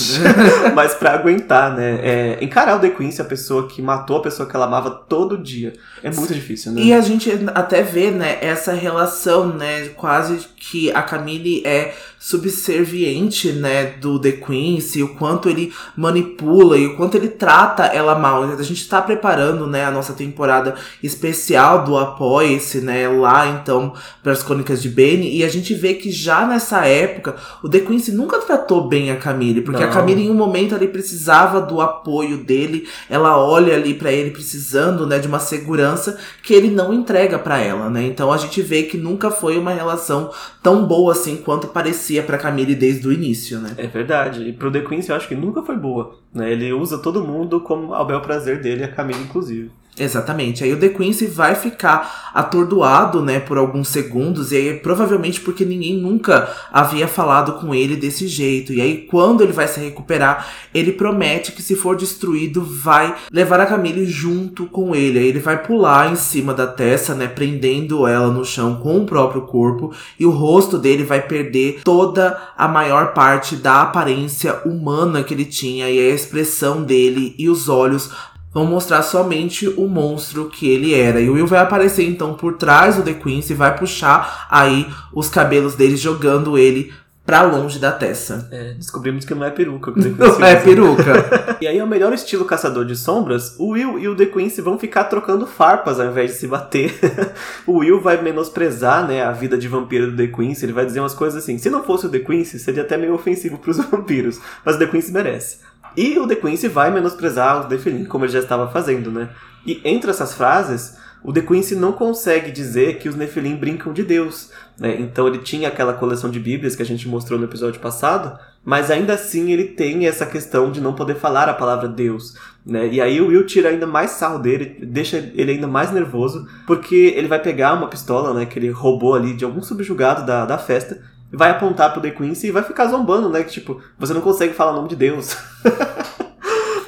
[0.74, 4.48] mas para aguentar, né, é, encarar o The Quincy, a pessoa que matou a pessoa
[4.48, 6.80] que ela amava todo dia, é muito difícil, né?
[6.80, 13.52] E a gente até vê, né, essa relação, né, quase que a Camille é subserviente,
[13.52, 18.44] né, do The Quincy, o quanto ele manipula e o quanto ele trata ela mal.
[18.44, 24.32] A gente tá preparando, né, a nossa temporada especial do Apoia-se, né, lá então para
[24.32, 28.12] as Crônicas de Benny e a gente vê que já nessa época o The Quincy
[28.12, 29.90] nunca tratou bem a Camille, porque Não.
[29.90, 34.30] a Camille em um momento ali precisava do apoio dele, ela olha ali para ele
[34.30, 38.02] precisando, né, de uma segurança que ele não entrega para ela, né?
[38.02, 40.30] Então a gente vê que nunca foi uma relação
[40.62, 43.74] tão boa assim quanto parecia para Camille desde o início, né?
[43.76, 44.42] É verdade.
[44.48, 46.52] E pro The Quincy eu acho que nunca foi boa, né?
[46.52, 49.70] Ele usa todo mundo como ao bel prazer dele, a Camille inclusive.
[49.96, 50.64] Exatamente.
[50.64, 55.64] Aí o The Quincy vai ficar atordoado, né, por alguns segundos, e aí provavelmente porque
[55.64, 58.72] ninguém nunca havia falado com ele desse jeito.
[58.72, 63.60] E aí quando ele vai se recuperar, ele promete que se for destruído, vai levar
[63.60, 65.20] a Camille junto com ele.
[65.20, 69.06] Aí ele vai pular em cima da Tessa, né, prendendo ela no chão com o
[69.06, 75.22] próprio corpo, e o rosto dele vai perder toda a maior parte da aparência humana
[75.22, 78.10] que ele tinha e a expressão dele e os olhos
[78.54, 81.20] vão mostrar somente o monstro que ele era.
[81.20, 84.86] E o Will vai aparecer então por trás do The Quincy e vai puxar aí
[85.12, 86.92] os cabelos dele, jogando ele
[87.26, 88.48] pra longe da Tessa.
[88.52, 89.90] É, descobrimos que não é peruca.
[89.96, 91.56] não é peruca.
[91.60, 94.78] e aí, o melhor estilo caçador de sombras, o Will e o The Quincy vão
[94.78, 96.94] ficar trocando farpas ao invés de se bater.
[97.66, 101.00] o Will vai menosprezar, né, a vida de vampiro do The Quincy, ele vai dizer
[101.00, 104.38] umas coisas assim, se não fosse o The Quincy, seria até meio ofensivo pros vampiros,
[104.64, 105.58] mas o The Quincy merece.
[105.96, 109.30] E o The Quincy vai menosprezar o Defilin, como ele já estava fazendo, né?
[109.66, 114.02] E entre essas frases, o The Quincy não consegue dizer que os Nefilim brincam de
[114.02, 114.50] Deus.
[114.78, 114.96] Né?
[115.00, 118.90] Então ele tinha aquela coleção de Bíblias que a gente mostrou no episódio passado, mas
[118.90, 122.36] ainda assim ele tem essa questão de não poder falar a palavra Deus.
[122.64, 122.88] Né?
[122.88, 127.14] E aí o Will tira ainda mais sarro dele, deixa ele ainda mais nervoso, porque
[127.16, 130.58] ele vai pegar uma pistola né, que ele roubou ali de algum subjugado da, da
[130.58, 131.00] festa,
[131.34, 133.42] vai apontar pro The Quincy e vai ficar zombando, né?
[133.42, 135.36] Que tipo, você não consegue falar o nome de Deus.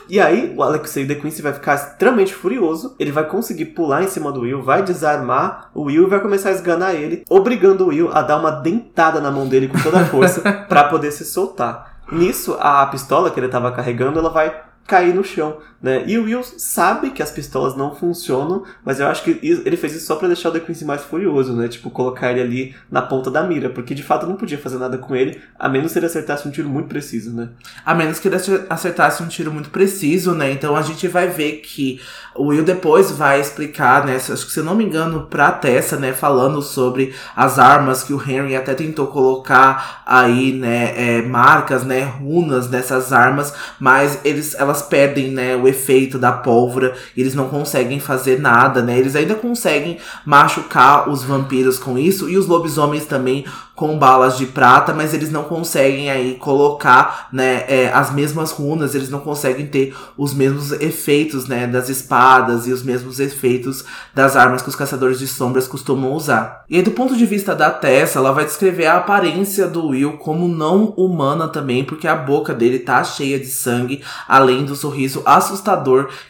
[0.08, 2.94] E aí, o Alexei The Quincy vai ficar extremamente furioso.
[2.98, 6.50] Ele vai conseguir pular em cima do Will, vai desarmar o Will e vai começar
[6.50, 10.00] a esganar ele, obrigando o Will a dar uma dentada na mão dele com toda
[10.00, 11.96] a força para poder se soltar.
[12.12, 14.54] Nisso, a pistola que ele estava carregando, ela vai
[14.86, 16.04] cair no chão, né?
[16.06, 19.94] E o Will sabe que as pistolas não funcionam, mas eu acho que ele fez
[19.94, 21.68] isso só para deixar o The Quincy mais furioso, né?
[21.68, 24.98] Tipo, colocar ele ali na ponta da mira, porque de fato não podia fazer nada
[24.98, 27.50] com ele, a menos que ele acertasse um tiro muito preciso, né?
[27.84, 28.36] A menos que ele
[28.68, 30.50] acertasse um tiro muito preciso, né?
[30.50, 32.00] Então a gente vai ver que
[32.34, 34.16] o Will depois vai explicar, né?
[34.16, 36.12] Acho que se eu não me engano, pra Tessa, né?
[36.12, 40.94] Falando sobre as armas que o Henry até tentou colocar aí, né?
[40.96, 42.02] É, marcas, né?
[42.02, 45.56] Runas nessas armas, mas eles, elas perdem, né?
[45.56, 46.94] O efeito da pólvora.
[47.16, 48.98] Eles não conseguem fazer nada, né?
[48.98, 53.44] Eles ainda conseguem machucar os vampiros com isso e os lobisomens também
[53.76, 58.94] com balas de prata, mas eles não conseguem aí colocar, né, é, as mesmas runas,
[58.94, 63.84] eles não conseguem ter os mesmos efeitos, né, das espadas e os mesmos efeitos
[64.14, 66.64] das armas que os caçadores de sombras costumam usar.
[66.70, 70.16] E aí, do ponto de vista da Tessa, ela vai descrever a aparência do Will
[70.16, 75.22] como não humana também, porque a boca dele tá cheia de sangue, além do sorriso
[75.26, 75.55] assustador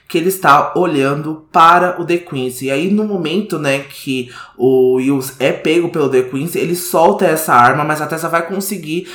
[0.08, 2.66] que ele está olhando para o The Quincy.
[2.66, 7.24] E aí, no momento, né, que o Will é pego pelo The Quincy, ele solta
[7.26, 9.08] essa arma, mas a Tessa vai conseguir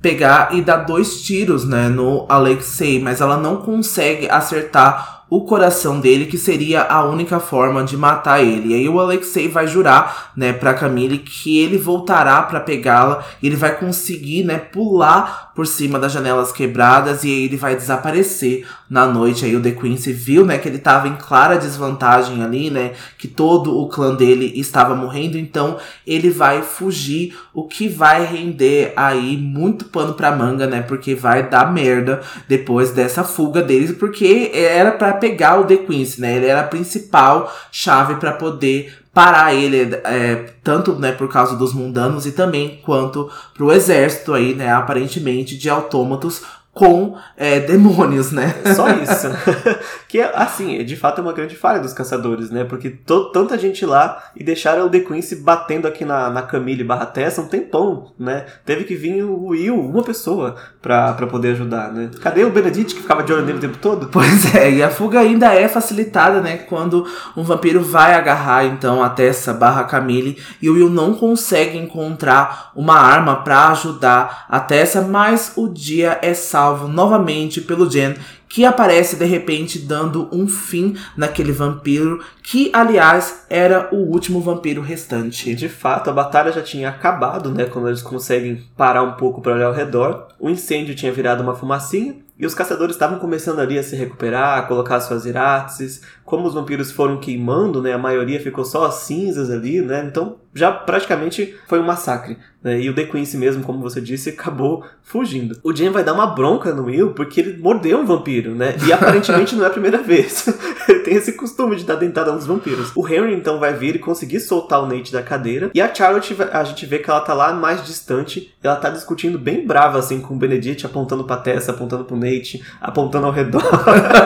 [0.00, 6.00] pegar e dar dois tiros, né, no Alexei, mas ela não consegue acertar o coração
[6.00, 8.72] dele, que seria a única forma de matar ele.
[8.72, 13.56] E aí o Alexei vai jurar, né, pra Camille que ele voltará para pegá-la, ele
[13.56, 19.06] vai conseguir, né, pular por cima das janelas quebradas e aí ele vai desaparecer na
[19.06, 19.44] noite.
[19.44, 23.28] Aí o The Quincy viu, né, que ele tava em clara desvantagem ali, né, que
[23.28, 29.36] todo o clã dele estava morrendo, então ele vai fugir, o que vai render aí
[29.36, 34.92] muito pano pra manga, né, porque vai dar merda depois dessa fuga deles, porque era
[34.92, 39.94] para pegar o The Quincy, né, ele era a principal chave para poder parar ele,
[40.04, 45.56] é, tanto né, por causa dos mundanos e também quanto pro exército aí, né, aparentemente
[45.56, 46.42] de autômatos
[46.74, 48.52] com é, demônios, né?
[48.74, 49.28] Só isso.
[50.14, 52.62] que, assim, de fato é uma grande falha dos caçadores, né?
[52.62, 52.88] Porque
[53.32, 57.42] tanta gente lá e deixaram o The Quincy batendo aqui na, na Camille barra Tessa
[57.42, 58.46] um tempão, né?
[58.64, 62.12] Teve que vir o Will, uma pessoa, pra, poder ajudar, né?
[62.20, 64.06] Cadê o Benedict que ficava de olho nele o tempo todo?
[64.06, 66.58] Pois é, e a fuga ainda é facilitada, né?
[66.58, 67.04] Quando
[67.36, 72.70] um vampiro vai agarrar, então, a Tessa barra Camille e o Will não consegue encontrar
[72.76, 78.14] uma arma para ajudar a Tessa, mas o dia é salvo novamente pelo Jen,
[78.54, 84.80] que aparece de repente dando um fim naquele vampiro, que aliás era o último vampiro
[84.80, 85.56] restante.
[85.56, 87.64] De fato, a batalha já tinha acabado, né?
[87.64, 90.28] Quando eles conseguem parar um pouco para olhar ao redor.
[90.38, 94.60] O incêndio tinha virado uma fumacinha e os caçadores estavam começando ali a se recuperar,
[94.60, 96.02] a colocar suas irates.
[96.24, 97.92] Como os vampiros foram queimando, né?
[97.92, 100.06] A maioria ficou só as cinzas ali, né?
[100.08, 102.38] Então já praticamente foi um massacre.
[102.62, 102.80] Né?
[102.80, 105.58] E o The Quincy mesmo, como você disse, acabou fugindo.
[105.62, 108.74] O Jen vai dar uma bronca no Will porque ele mordeu um vampiro, né?
[108.86, 110.48] E aparentemente não é a primeira vez.
[110.88, 112.92] ele tem esse costume de dar dentada nos vampiros.
[112.94, 115.70] O Henry então vai vir e conseguir soltar o Nate da cadeira.
[115.74, 118.54] E a Charlotte, a gente vê que ela tá lá mais distante.
[118.62, 122.64] Ela tá discutindo bem brava assim com o Benedict, apontando pra Tessa, apontando pro Nate,
[122.80, 123.62] apontando ao redor.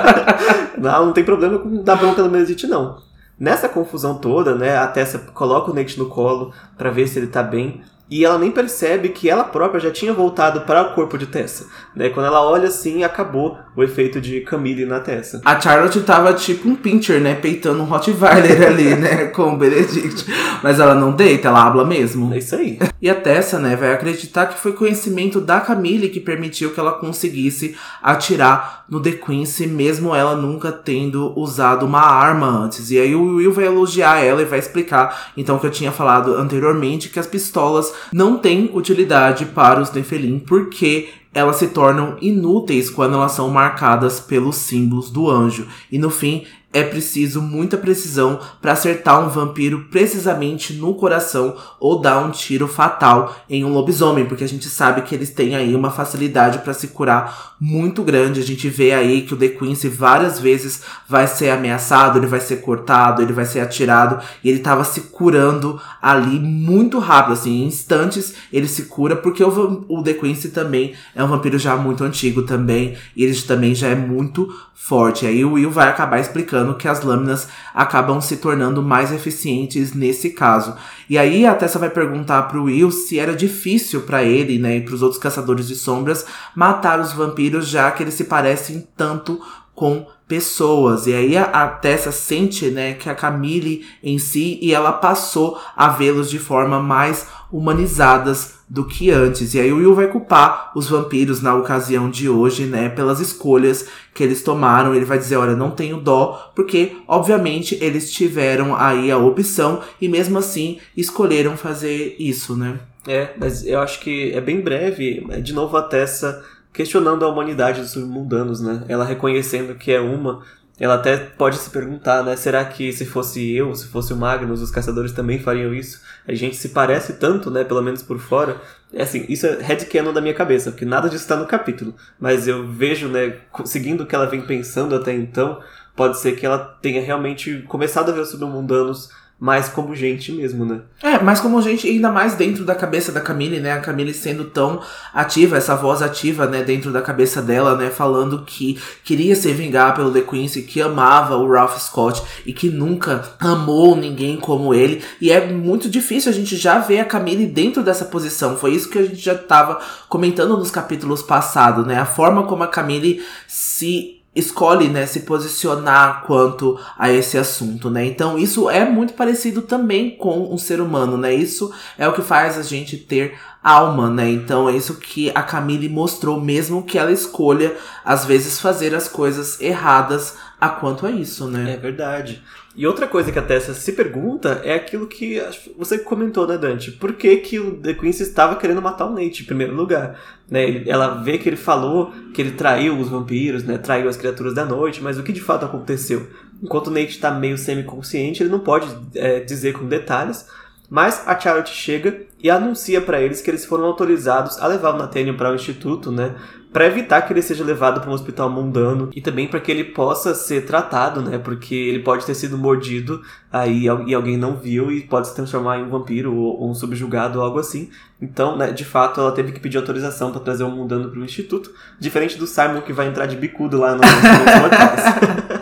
[0.78, 3.07] não, não tem problema com dar bronca no Benedict, não.
[3.38, 7.28] Nessa confusão toda, né, a Tessa coloca o Nate no colo para ver se ele
[7.28, 11.18] tá bem e ela nem percebe que ela própria já tinha voltado para o corpo
[11.18, 11.66] de Tessa.
[11.94, 12.08] Né?
[12.08, 15.40] Quando ela olha assim, acabou o efeito de Camille na Tessa.
[15.44, 17.34] A Charlotte tava tipo um pincher, né?
[17.34, 19.26] Peitando um Rottweiler ali, né?
[19.26, 20.24] Com o Benedict.
[20.62, 22.32] Mas ela não deita, ela habla mesmo.
[22.32, 22.78] É isso aí.
[23.00, 26.92] E a Tessa, né, vai acreditar que foi conhecimento da Camille que permitiu que ela
[26.92, 32.90] conseguisse atirar no The Quincy, mesmo ela nunca tendo usado uma arma antes.
[32.90, 36.34] E aí o Will vai elogiar ela e vai explicar, então, que eu tinha falado
[36.34, 42.90] anteriormente, que as pistolas não têm utilidade para os Nephilim, porque elas se tornam inúteis
[42.90, 45.66] quando elas são marcadas pelos símbolos do anjo.
[45.90, 51.98] E no fim, é preciso muita precisão para acertar um vampiro precisamente no coração ou
[51.98, 55.74] dar um tiro fatal em um lobisomem, porque a gente sabe que eles têm aí
[55.74, 58.40] uma facilidade para se curar muito grande.
[58.40, 62.40] A gente vê aí que o The Quincy várias vezes vai ser ameaçado, ele vai
[62.40, 67.62] ser cortado, ele vai ser atirado e ele tava se curando ali muito rápido, assim,
[67.62, 71.76] em instantes ele se cura, porque o, o The Quincy também é um vampiro já
[71.76, 75.26] muito antigo também, e ele também já é muito forte.
[75.26, 80.30] Aí o Will vai acabar explicando que as lâminas acabam se tornando mais eficientes nesse
[80.30, 80.74] caso.
[81.08, 84.80] E aí a Tessa vai perguntar pro Will se era difícil para ele, né, e
[84.80, 89.40] pros outros caçadores de sombras matar os vampiros, já que eles se parecem tanto
[89.74, 91.06] com pessoas.
[91.06, 95.58] E aí a, a Tessa sente, né, que a Camille em si e ela passou
[95.76, 99.54] a vê-los de forma mais humanizadas do que antes.
[99.54, 103.86] E aí o Will vai culpar os vampiros na ocasião de hoje, né, pelas escolhas
[104.14, 104.94] que eles tomaram.
[104.94, 110.08] Ele vai dizer, olha, não tenho dó, porque obviamente eles tiveram aí a opção e
[110.08, 112.78] mesmo assim escolheram fazer isso, né?
[113.06, 115.26] É, mas eu acho que é bem breve.
[115.42, 118.84] De novo a Tessa questionando a humanidade dos submundanos, né?
[118.86, 120.42] Ela reconhecendo que é uma,
[120.78, 122.36] ela até pode se perguntar, né?
[122.36, 126.00] Será que se fosse eu, se fosse o Magnus, os caçadores também fariam isso?
[126.26, 127.64] A gente se parece tanto, né?
[127.64, 128.60] Pelo menos por fora.
[128.92, 131.94] É assim, isso é headcanon da minha cabeça, porque nada disso está no capítulo.
[132.18, 133.38] Mas eu vejo, né?
[133.64, 135.60] Seguindo o que ela vem pensando até então,
[135.96, 140.64] pode ser que ela tenha realmente começado a ver os submundanos mais como gente mesmo,
[140.64, 140.80] né?
[141.00, 143.72] É, mais como gente, ainda mais dentro da cabeça da Camille, né?
[143.72, 144.80] A Camille sendo tão
[145.14, 147.88] ativa, essa voz ativa, né, dentro da cabeça dela, né?
[147.88, 152.68] Falando que queria se vingar pelo The Quincy, que amava o Ralph Scott e que
[152.68, 155.04] nunca amou ninguém como ele.
[155.20, 158.56] E é muito difícil a gente já ver a Camille dentro dessa posição.
[158.56, 161.96] Foi isso que a gente já tava comentando nos capítulos passados, né?
[161.96, 168.04] A forma como a Camille se escolhe, né, se posicionar quanto a esse assunto, né?
[168.04, 171.34] Então isso é muito parecido também com um ser humano, né?
[171.34, 174.30] Isso é o que faz a gente ter alma, né?
[174.30, 179.08] Então é isso que a Camille mostrou, mesmo que ela escolha às vezes fazer as
[179.08, 181.74] coisas erradas a quanto a isso, né?
[181.74, 182.42] É verdade.
[182.78, 185.42] E outra coisa que a Tessa se pergunta é aquilo que
[185.76, 186.92] você comentou, né, Dante?
[186.92, 190.16] Por que, que o The Quincy estava querendo matar o Nate em primeiro lugar?
[190.48, 194.54] Né, ela vê que ele falou que ele traiu os vampiros, né, traiu as criaturas
[194.54, 196.28] da noite, mas o que de fato aconteceu?
[196.62, 198.86] Enquanto o Nate está meio semi-consciente, ele não pode
[199.16, 200.46] é, dizer com detalhes,
[200.88, 204.98] mas a Charlotte chega e anuncia para eles que eles foram autorizados a levar o
[204.98, 206.34] Nathaniel para o instituto, né?
[206.72, 209.84] para evitar que ele seja levado para um hospital mundano e também para que ele
[209.84, 211.38] possa ser tratado, né?
[211.38, 215.78] Porque ele pode ter sido mordido aí e alguém não viu e pode se transformar
[215.78, 217.90] em um vampiro ou, um subjugado ou algo assim.
[218.20, 221.24] Então, né, de fato, ela teve que pedir autorização para trazer um mundano para o
[221.24, 224.02] instituto, diferente do Simon que vai entrar de bicudo lá no,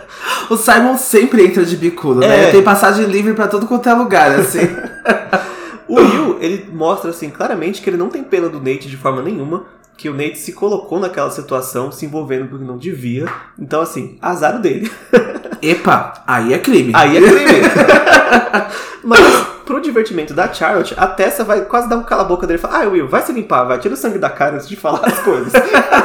[0.49, 2.25] O Simon sempre entra de bicudo, né?
[2.25, 2.29] é.
[2.29, 2.43] né?
[2.43, 4.59] Ele tem passagem livre para todo quanto é lugar, assim.
[5.87, 9.21] o Will, ele mostra assim claramente que ele não tem pena do Nate de forma
[9.21, 9.65] nenhuma
[9.97, 13.25] que o Nate se colocou naquela situação, se envolvendo porque não devia.
[13.57, 14.91] Então, assim, azar dele.
[15.59, 16.91] Epa, aí é crime.
[16.95, 17.61] Aí é crime.
[19.03, 22.83] Mas, pro divertimento da Charlotte, a Tessa vai quase dar um cala-boca dele e falar:
[22.83, 25.19] Ah, Will, vai se limpar, vai, tira o sangue da cara antes de falar as
[25.19, 25.51] coisas.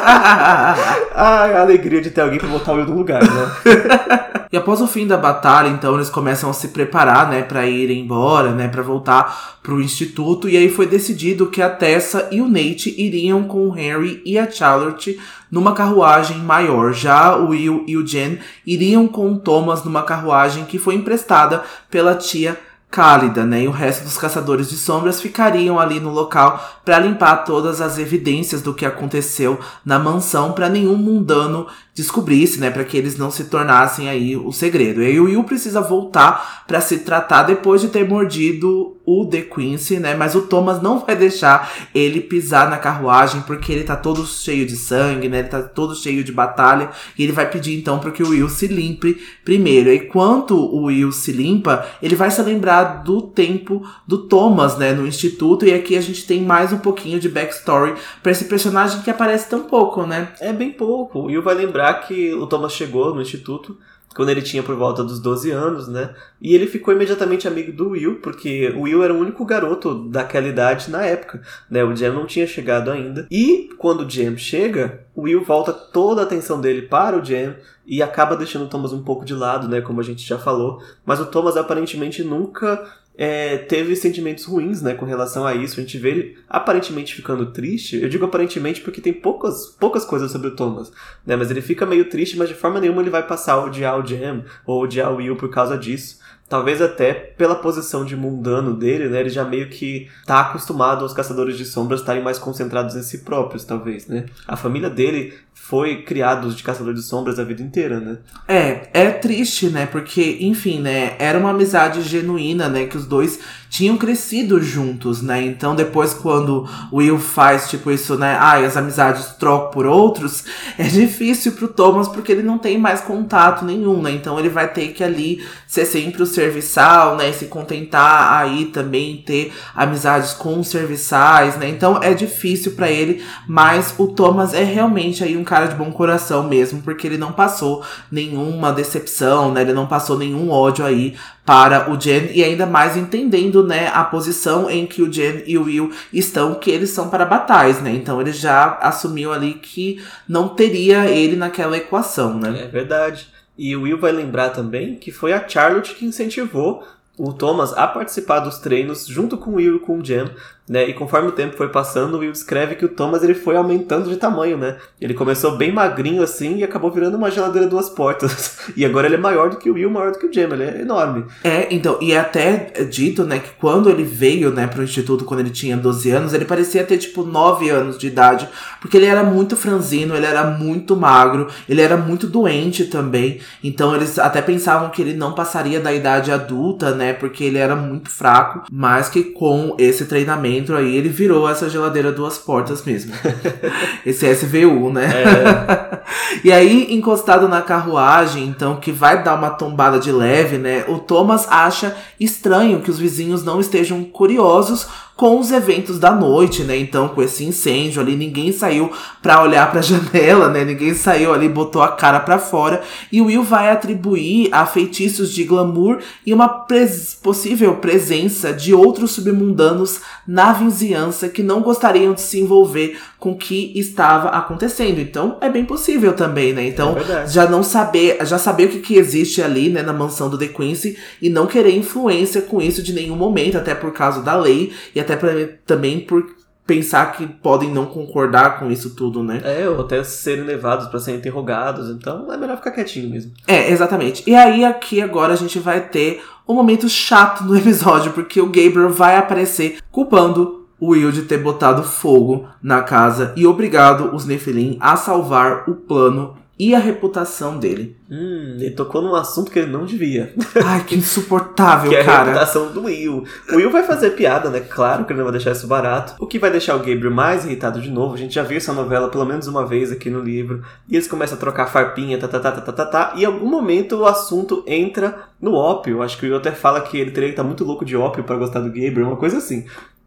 [0.04, 0.74] ah,
[1.14, 4.32] a alegria de ter alguém pra botar o Will no lugar, né?
[4.52, 7.90] E após o fim da batalha, então eles começam a se preparar, né, para ir
[7.90, 10.46] embora, né, para voltar pro instituto.
[10.46, 14.38] E aí foi decidido que a Tessa e o Nate iriam com o Henry e
[14.38, 15.18] a Charlotte
[15.50, 16.92] numa carruagem maior.
[16.92, 21.62] Já o Will e o Jen iriam com o Thomas numa carruagem que foi emprestada
[21.90, 22.58] pela tia
[22.92, 23.62] cálida, né?
[23.62, 27.96] E o resto dos caçadores de sombras ficariam ali no local para limpar todas as
[27.96, 33.30] evidências do que aconteceu na mansão para nenhum mundano descobrisse, né, para que eles não
[33.30, 35.02] se tornassem aí o segredo.
[35.02, 39.98] E o Will precisa voltar para se tratar depois de ter mordido o The Quincy,
[39.98, 40.14] né?
[40.14, 44.64] Mas o Thomas não vai deixar ele pisar na carruagem porque ele tá todo cheio
[44.64, 45.40] de sangue, né?
[45.40, 48.48] Ele tá todo cheio de batalha e ele vai pedir então para que o Will
[48.48, 49.90] se limpe primeiro.
[49.90, 54.92] E enquanto o Will se limpa, ele vai se lembrar do tempo do Thomas, né,
[54.92, 59.02] no instituto e aqui a gente tem mais um pouquinho de backstory para esse personagem
[59.02, 60.28] que aparece tão pouco, né?
[60.40, 61.18] É bem pouco.
[61.18, 63.76] O Will vai lembrar lembrar que o Thomas chegou no instituto
[64.14, 66.14] quando ele tinha por volta dos 12 anos, né?
[66.40, 70.46] E ele ficou imediatamente amigo do Will, porque o Will era o único garoto daquela
[70.46, 71.40] idade na época,
[71.70, 71.82] né?
[71.82, 73.26] O Jam não tinha chegado ainda.
[73.30, 77.54] E quando o Jam chega, o Will volta toda a atenção dele para o Jam
[77.86, 79.80] e acaba deixando o Thomas um pouco de lado, né?
[79.80, 80.82] Como a gente já falou.
[81.06, 85.78] Mas o Thomas aparentemente nunca é, teve sentimentos ruins, né, com relação a isso.
[85.78, 88.00] A gente vê ele aparentemente ficando triste.
[88.00, 90.90] Eu digo aparentemente porque tem poucas, poucas coisas sobre o Thomas,
[91.26, 93.98] né, mas ele fica meio triste, mas de forma nenhuma ele vai passar a odiar
[93.98, 96.20] o Jam ou odiar o Will por causa disso.
[96.52, 99.20] Talvez até pela posição de mundano dele, né?
[99.20, 103.20] Ele já meio que tá acostumado aos caçadores de sombras estarem mais concentrados em si
[103.24, 104.26] próprios, talvez, né?
[104.46, 108.18] A família dele foi criados de caçador de sombras a vida inteira, né?
[108.46, 109.86] É, é triste, né?
[109.86, 111.16] Porque, enfim, né?
[111.18, 112.84] Era uma amizade genuína, né?
[112.84, 113.40] Que os dois
[113.72, 115.42] tinham crescido juntos, né?
[115.42, 118.36] Então depois quando o Will faz tipo isso, né?
[118.38, 120.44] Ai, ah, as amizades trocam por outros,
[120.76, 124.10] é difícil pro Thomas porque ele não tem mais contato nenhum, né?
[124.10, 127.32] Então ele vai ter que ali ser sempre o serviçal, né?
[127.32, 131.66] Se contentar aí também ter amizades com os serviçais, né?
[131.66, 135.90] Então é difícil para ele, mas o Thomas é realmente aí um cara de bom
[135.90, 139.62] coração mesmo, porque ele não passou nenhuma decepção, né?
[139.62, 141.14] Ele não passou nenhum ódio aí
[141.44, 145.58] para o Jen e ainda mais entendendo, né, a posição em que o Jen e
[145.58, 147.92] o Will estão, que eles são para batais, né?
[147.92, 152.62] Então ele já assumiu ali que não teria ele naquela equação, né?
[152.62, 153.26] É verdade.
[153.58, 156.84] E o Will vai lembrar também que foi a Charlotte que incentivou
[157.18, 160.30] o Thomas a participar dos treinos junto com o Will e com o Jen,
[160.68, 160.88] né?
[160.88, 164.08] E conforme o tempo foi passando, o Will escreve que o Thomas ele foi aumentando
[164.08, 164.76] de tamanho, né?
[165.00, 168.52] Ele começou bem magrinho assim e acabou virando uma geladeira duas portas.
[168.76, 170.62] E agora ele é maior do que o Will, maior do que o Jem, ele
[170.62, 171.24] é enorme.
[171.42, 175.40] É, então, e é até dito, né, que quando ele veio, né, pro instituto quando
[175.40, 178.48] ele tinha 12 anos, ele parecia ter tipo 9 anos de idade,
[178.80, 183.40] porque ele era muito franzino, ele era muito magro, ele era muito doente também.
[183.62, 187.74] Então eles até pensavam que ele não passaria da idade adulta, né, porque ele era
[187.74, 192.84] muito fraco, mas que com esse treinamento dentro aí, ele virou essa geladeira duas portas
[192.84, 193.14] mesmo.
[194.04, 195.10] Esse SVU, né?
[195.10, 196.00] É.
[196.44, 200.84] e aí, encostado na carruagem, então, que vai dar uma tombada de leve, né?
[200.88, 204.86] O Thomas acha estranho que os vizinhos não estejam curiosos
[205.16, 206.76] com os eventos da noite, né?
[206.76, 208.90] Então, com esse incêndio ali, ninguém saiu
[209.20, 210.64] para olhar para a janela, né?
[210.64, 212.82] Ninguém saiu ali, botou a cara para fora.
[213.10, 218.74] E o Will vai atribuir a feitiços de glamour e uma pres possível presença de
[218.74, 225.00] outros submundanos na vizinhança que não gostariam de se envolver com o que estava acontecendo.
[225.00, 226.66] Então, é bem possível também, né?
[226.66, 230.28] Então, é já não saber, já saber o que, que existe ali, né, na mansão
[230.28, 234.22] do The Quincy e não querer influência com isso de nenhum momento, até por causa
[234.22, 235.30] da lei e até pra,
[235.66, 236.24] também por
[236.66, 239.40] pensar que podem não concordar com isso tudo, né?
[239.44, 243.32] É, ou até serem levados para serem interrogados, então é melhor ficar quietinho mesmo.
[243.46, 244.22] É, exatamente.
[244.28, 248.46] E aí aqui agora a gente vai ter um momento chato no episódio, porque o
[248.46, 254.24] Gabriel vai aparecer culpando o Will de ter botado fogo na casa e obrigado os
[254.24, 257.96] Nephilim a salvar o plano e a reputação dele.
[258.10, 260.32] Hum, ele tocou num assunto que ele não devia.
[260.64, 262.12] Ai, que insuportável, que cara.
[262.12, 263.24] é a reputação do Will.
[263.50, 264.60] O Will vai fazer piada, né?
[264.60, 266.14] Claro que ele não vai deixar isso barato.
[266.20, 268.14] O que vai deixar o Gabriel mais irritado de novo.
[268.14, 270.62] A gente já viu essa novela pelo menos uma vez aqui no livro.
[270.88, 273.12] E eles começam a trocar farpinha, tá, tá, tá, tá, tá, tá, tá.
[273.16, 276.02] E em algum momento o assunto entra no ópio.
[276.02, 277.96] Acho que o Will até fala que ele teria que estar tá muito louco de
[277.96, 279.64] ópio para gostar do Gabriel, uma coisa assim.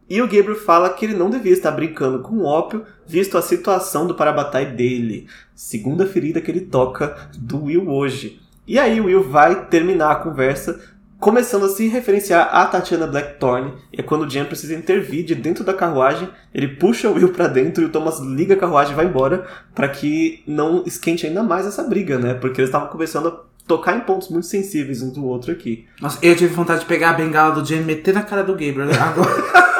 [0.10, 3.42] E o Gabriel fala que ele não devia estar brincando com o ópio, visto a
[3.42, 5.28] situação do Parabatai dele.
[5.56, 8.40] Segunda ferida que ele toca do Will hoje.
[8.68, 10.80] E aí o Will vai terminar a conversa
[11.20, 13.74] começando a se referenciar a Tatiana Blackthorne.
[13.92, 17.30] E é quando o Jen precisa intervir de dentro da carruagem, ele puxa o Will
[17.30, 21.26] para dentro e o Thomas liga a carruagem e vai embora para que não esquente
[21.26, 22.34] ainda mais essa briga, né?
[22.36, 25.88] Porque eles estavam começando a tocar em pontos muito sensíveis um do outro aqui.
[26.00, 28.54] Nossa, eu tive vontade de pegar a bengala do Jen e meter na cara do
[28.54, 29.66] Gabriel agora.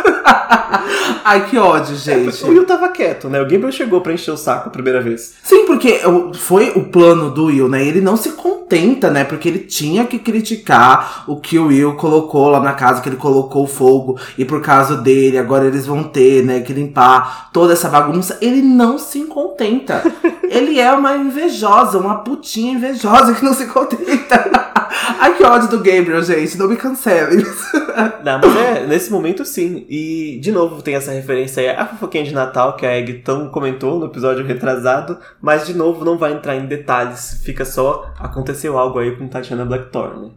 [1.24, 2.44] Ai, que ódio, gente.
[2.44, 3.40] o Will tava quieto, né?
[3.40, 5.34] O Gabriel chegou pra encher o saco a primeira vez.
[5.44, 6.00] Sim, porque
[6.36, 7.84] foi o plano do Will, né?
[7.86, 8.32] Ele não se
[8.66, 9.24] contenta, né?
[9.24, 13.16] Porque ele tinha que criticar o que o Will colocou lá na casa, que ele
[13.16, 14.20] colocou o fogo.
[14.38, 16.62] E por causa dele, agora eles vão ter, né?
[16.62, 18.38] Que limpar toda essa bagunça.
[18.42, 20.04] Ele não se contenta.
[20.50, 24.66] ele é uma invejosa, uma putinha invejosa que não se contenta.
[25.20, 26.58] Ai, que ódio do Gabriel, gente.
[26.58, 27.44] Não me cancele.
[28.24, 29.86] não, mas é, nesse momento sim.
[29.90, 33.50] E, de novo, tem essa referência aí a fofoquinha de Natal que a Egg tão
[33.50, 35.18] comentou no episódio retrasado.
[35.42, 37.42] Mas, de novo, não vai entrar em detalhes.
[37.44, 38.12] Fica só,
[38.56, 40.32] aconteceu algo aí com Tatiana Blackthorne.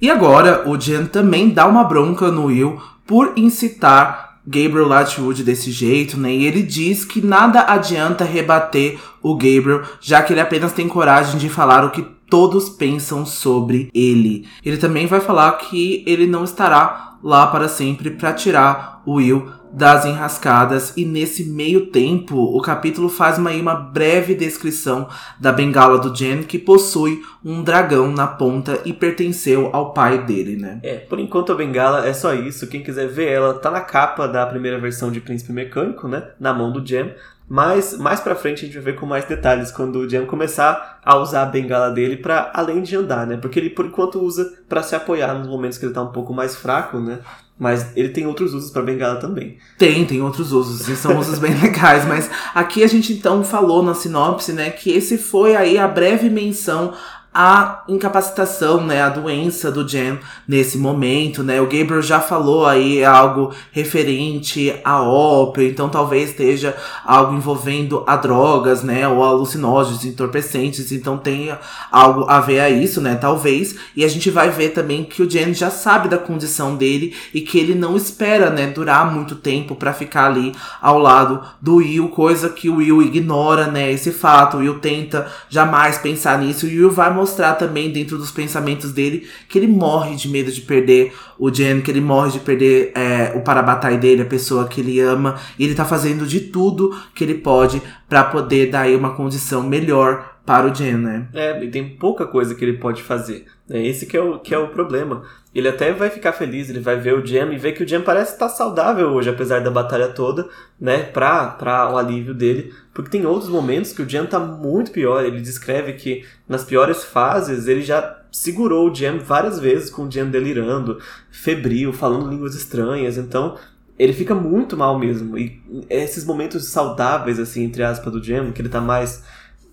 [0.00, 5.70] E agora, o Jen também dá uma bronca no Will por incitar Gabriel Latchwood desse
[5.70, 6.34] jeito, né?
[6.34, 11.38] E ele diz que nada adianta rebater o Gabriel, já que ele apenas tem coragem
[11.38, 14.46] de falar o que todos pensam sobre ele.
[14.64, 20.04] Ele também vai falar que ele não estará lá para sempre para tirar Will das
[20.04, 26.14] enrascadas e nesse meio tempo o capítulo faz uma, uma breve descrição da bengala do
[26.14, 30.78] Jen que possui um dragão na ponta e pertenceu ao pai dele, né?
[30.82, 32.68] É, por enquanto a bengala é só isso.
[32.68, 36.22] Quem quiser ver ela tá na capa da primeira versão de Príncipe Mecânico, né?
[36.38, 37.12] Na mão do Jen.
[37.46, 41.00] Mas mais pra frente a gente vai ver com mais detalhes quando o Jen começar
[41.04, 43.36] a usar a bengala dele para além de andar, né?
[43.36, 46.32] Porque ele por enquanto usa para se apoiar nos momentos que ele tá um pouco
[46.32, 47.18] mais fraco, né?
[47.58, 49.58] Mas ele tem outros usos para bengala também.
[49.78, 52.04] Tem, tem outros usos, e são usos bem legais.
[52.04, 56.28] Mas aqui a gente então falou na sinopse, né, que esse foi aí a breve
[56.28, 56.92] menção
[57.34, 61.60] a incapacitação, né, a doença do Jen nesse momento, né?
[61.60, 68.14] O Gabriel já falou aí algo referente à ópio, então talvez esteja algo envolvendo a
[68.14, 71.58] drogas, né, ou alucinógenos, entorpecentes, então tenha
[71.90, 73.74] algo a ver a isso, né, talvez.
[73.96, 77.40] E a gente vai ver também que o Jen já sabe da condição dele e
[77.40, 82.08] que ele não espera, né, durar muito tempo para ficar ali ao lado do Will,
[82.10, 84.56] coisa que o Will ignora, né, esse fato.
[84.56, 88.92] O Will tenta jamais pensar nisso e o Will vai mostrar também dentro dos pensamentos
[88.92, 92.92] dele que ele morre de medo de perder o Jen, que ele morre de perder
[92.94, 95.36] é, o parabatai dele, a pessoa que ele ama.
[95.58, 99.62] E ele tá fazendo de tudo que ele pode para poder dar aí uma condição
[99.62, 101.28] melhor para o Jen, né?
[101.32, 103.46] É, tem pouca coisa que ele pode fazer.
[103.68, 105.22] É esse que é o, que é o problema.
[105.54, 108.02] Ele até vai ficar feliz, ele vai ver o Jam e ver que o Jam
[108.02, 110.46] parece estar saudável hoje, apesar da batalha toda,
[110.78, 111.04] né?
[111.04, 112.74] Pra, pra o alívio dele.
[112.92, 115.24] Porque tem outros momentos que o Jam tá muito pior.
[115.24, 120.10] Ele descreve que nas piores fases ele já segurou o Jam várias vezes com o
[120.10, 120.98] Jam delirando,
[121.30, 123.16] febril, falando línguas estranhas.
[123.16, 123.56] Então
[123.98, 125.38] ele fica muito mal mesmo.
[125.38, 129.22] E esses momentos saudáveis, assim, entre aspas, do Jam, que ele tá mais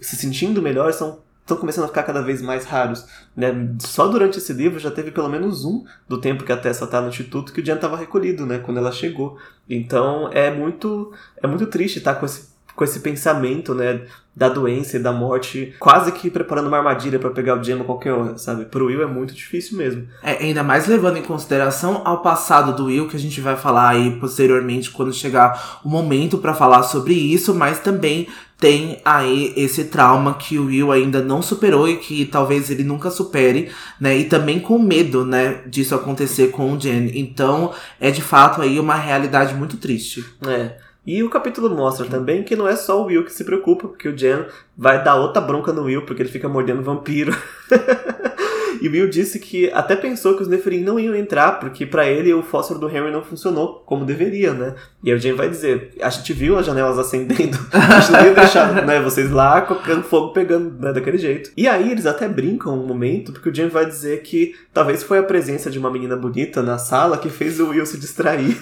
[0.02, 3.06] se sentindo melhor, são estão começando a ficar cada vez mais raros.
[3.36, 3.52] Né?
[3.80, 7.02] Só durante esse livro já teve pelo menos um do tempo que a Tessa está
[7.02, 8.60] no instituto que o Jan estava recolhido, né?
[8.60, 9.38] Quando ela chegou.
[9.70, 14.02] Então é muito é muito triste estar tá com esse com esse pensamento, né,
[14.36, 17.86] da doença e da morte, quase que preparando uma armadilha para pegar o Gemma a
[17.86, 18.66] qualquer hora, sabe?
[18.66, 20.08] Pro Will é muito difícil mesmo.
[20.24, 23.90] É, ainda mais levando em consideração ao passado do Will, que a gente vai falar
[23.90, 29.86] aí posteriormente quando chegar o momento para falar sobre isso, mas também tem aí esse
[29.86, 34.16] trauma que o Will ainda não superou e que talvez ele nunca supere, né?
[34.16, 37.12] E também com medo, né, disso acontecer com o Jen.
[37.16, 40.24] Então, é de fato aí uma realidade muito triste.
[40.48, 40.91] É.
[41.06, 44.08] E o capítulo mostra também que não é só o Will que se preocupa, porque
[44.08, 44.46] o Jen
[44.78, 47.36] vai dar outra bronca no Will, porque ele fica mordendo vampiro.
[48.82, 52.34] E Will disse que até pensou que os Neferim não iam entrar, porque para ele
[52.34, 54.76] o fósforo do Henry não funcionou como deveria, né?
[55.04, 58.26] E aí o Jane vai dizer, a gente viu as janelas acendendo, a gente não
[58.26, 61.52] ia deixar né, vocês lá colocando fogo pegando né, daquele jeito.
[61.58, 65.18] E aí eles até brincam um momento, porque o Jane vai dizer que talvez foi
[65.18, 68.58] a presença de uma menina bonita na sala que fez o Will se distrair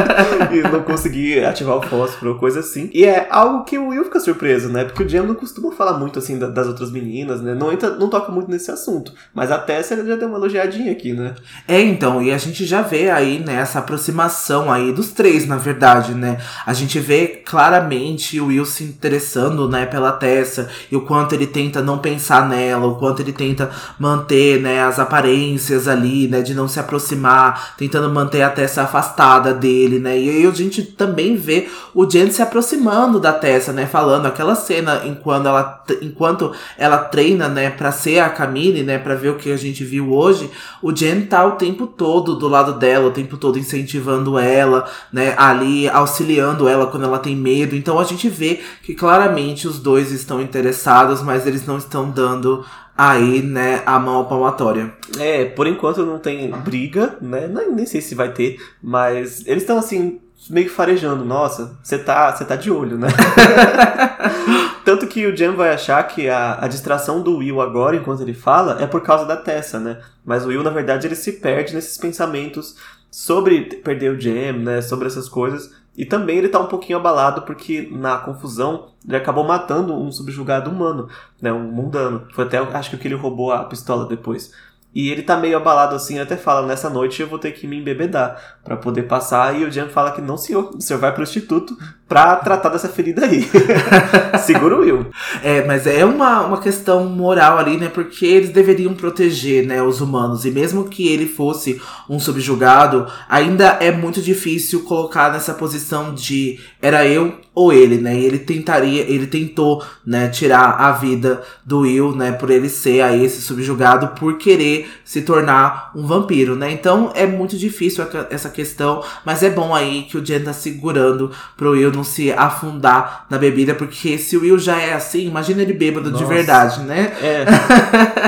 [0.52, 2.90] e não conseguir ativar o fósforo coisa assim.
[2.92, 4.84] E é algo que o Will fica surpreso, né?
[4.84, 7.54] Porque o Jane não costuma falar muito assim das outras meninas, né?
[7.54, 9.12] Não, entra, não toca muito nesse assunto.
[9.34, 11.34] Mas a Tessa já deu uma elogiadinha aqui, né?
[11.66, 15.56] É, então, e a gente já vê aí, né, essa aproximação aí dos três, na
[15.56, 16.38] verdade, né?
[16.64, 21.46] A gente vê claramente o Will se interessando, né, pela Tessa, e o quanto ele
[21.46, 26.54] tenta não pensar nela, o quanto ele tenta manter, né, as aparências ali, né, de
[26.54, 30.18] não se aproximar, tentando manter a Tessa afastada dele, né?
[30.18, 34.54] E aí a gente também vê o Jen se aproximando da Tessa, né, falando aquela
[34.54, 39.36] cena enquanto ela, enquanto ela treina, né, pra ser a Camille, né, pra ver o
[39.40, 40.50] que a gente viu hoje,
[40.82, 45.34] o Jen tá o tempo todo do lado dela, o tempo todo incentivando ela, né,
[45.36, 47.74] ali auxiliando ela quando ela tem medo.
[47.74, 52.64] Então a gente vê que claramente os dois estão interessados, mas eles não estão dando
[52.96, 54.92] aí, né, a mão palmatória.
[55.18, 57.48] É, por enquanto não tem briga, né?
[57.48, 61.98] Nem, nem sei se vai ter, mas eles estão assim meio que farejando, nossa, você
[61.98, 63.08] tá, você tá de olho, né?
[64.90, 68.34] Tanto que o Jam vai achar que a, a distração do Will agora, enquanto ele
[68.34, 70.00] fala, é por causa da Tessa, né?
[70.24, 72.74] Mas o Will, na verdade, ele se perde nesses pensamentos
[73.08, 74.82] sobre perder o Jam, né?
[74.82, 75.72] Sobre essas coisas.
[75.96, 80.68] E também ele tá um pouquinho abalado porque na confusão ele acabou matando um subjugado
[80.68, 81.08] humano,
[81.40, 81.52] né?
[81.52, 82.26] Um mundano.
[82.34, 84.50] Foi até, acho que ele roubou a pistola depois.
[84.92, 87.78] E ele tá meio abalado assim, até fala, nessa noite eu vou ter que me
[87.78, 89.56] embebedar para poder passar.
[89.56, 91.76] E o Jan fala que não, senhor, o senhor vai pro instituto
[92.10, 93.48] pra tratar dessa ferida aí.
[94.44, 95.06] Segura o Will.
[95.44, 97.88] É, mas é uma, uma questão moral ali, né?
[97.88, 100.44] Porque eles deveriam proteger, né, os humanos.
[100.44, 106.58] E mesmo que ele fosse um subjugado, ainda é muito difícil colocar nessa posição de
[106.82, 108.18] era eu ou ele, né?
[108.18, 113.02] E ele tentaria, ele tentou, né, tirar a vida do Will, né, por ele ser
[113.02, 116.72] aí esse subjugado por querer se tornar um vampiro, né?
[116.72, 121.30] Então é muito difícil essa questão, mas é bom aí que o Jen tá segurando
[121.56, 125.62] pro Will não se afundar na bebida, porque se o Will já é assim, imagina
[125.62, 126.24] ele bêbado Nossa.
[126.24, 127.12] de verdade, né?
[127.22, 127.44] É.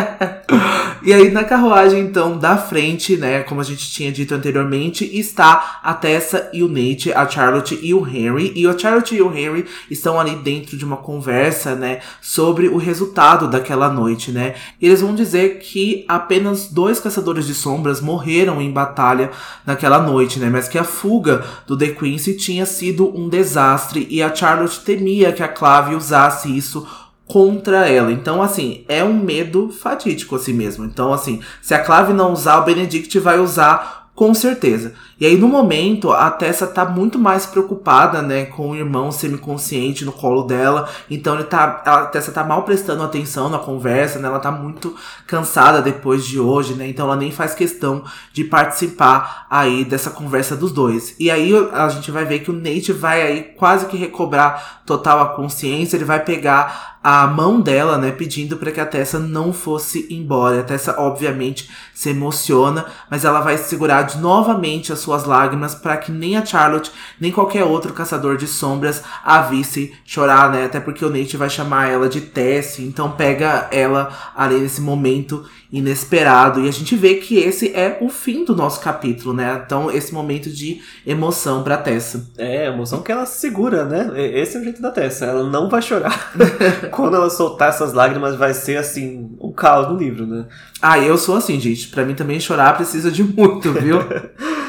[1.04, 5.80] E aí na carruagem, então, da frente, né, como a gente tinha dito anteriormente, está
[5.82, 8.52] a Tessa e o Nate, a Charlotte e o Henry.
[8.54, 12.76] E a Charlotte e o Henry estão ali dentro de uma conversa, né, sobre o
[12.76, 14.54] resultado daquela noite, né.
[14.80, 19.32] E eles vão dizer que apenas dois caçadores de sombras morreram em batalha
[19.66, 24.22] naquela noite, né, mas que a fuga do The Quincy tinha sido um desastre e
[24.22, 26.86] a Charlotte temia que a Clave usasse isso
[27.26, 28.12] contra ela.
[28.12, 30.84] Então, assim, é um medo fatídico assim mesmo.
[30.84, 34.92] Então, assim, se a Clave não usar, o Benedict vai usar com certeza.
[35.18, 40.04] E aí, no momento, a Tessa tá muito mais preocupada, né, com o irmão semiconsciente
[40.04, 40.88] no colo dela.
[41.10, 44.28] Então, ele tá, a Tessa tá mal prestando atenção na conversa, né?
[44.28, 44.94] Ela tá muito
[45.26, 46.86] cansada depois de hoje, né?
[46.88, 51.14] Então, ela nem faz questão de participar aí dessa conversa dos dois.
[51.18, 55.20] E aí, a gente vai ver que o Nate vai aí quase que recobrar total
[55.20, 55.96] a consciência.
[55.96, 60.60] Ele vai pegar a mão dela, né, pedindo para que a Tessa não fosse embora.
[60.60, 65.98] A Tessa, obviamente, se emociona, mas ela vai segurar novamente a sua suas lágrimas para
[65.98, 66.90] que nem a Charlotte,
[67.20, 70.64] nem qualquer outro caçador de sombras a visse chorar, né?
[70.64, 75.44] Até porque o Nate vai chamar ela de Tess, então pega ela ali nesse momento
[75.72, 76.60] inesperado.
[76.60, 79.62] E a gente vê que esse é o fim do nosso capítulo, né?
[79.64, 82.30] Então, esse momento de emoção pra Tessa.
[82.36, 84.12] É, emoção que ela segura, né?
[84.38, 85.24] Esse é o jeito da Tessa.
[85.24, 86.32] Ela não vai chorar.
[86.92, 90.46] Quando ela soltar essas lágrimas, vai ser assim, um caos no livro, né?
[90.80, 91.88] Ah, eu sou assim, gente.
[91.88, 93.98] Pra mim também chorar precisa de muito, viu?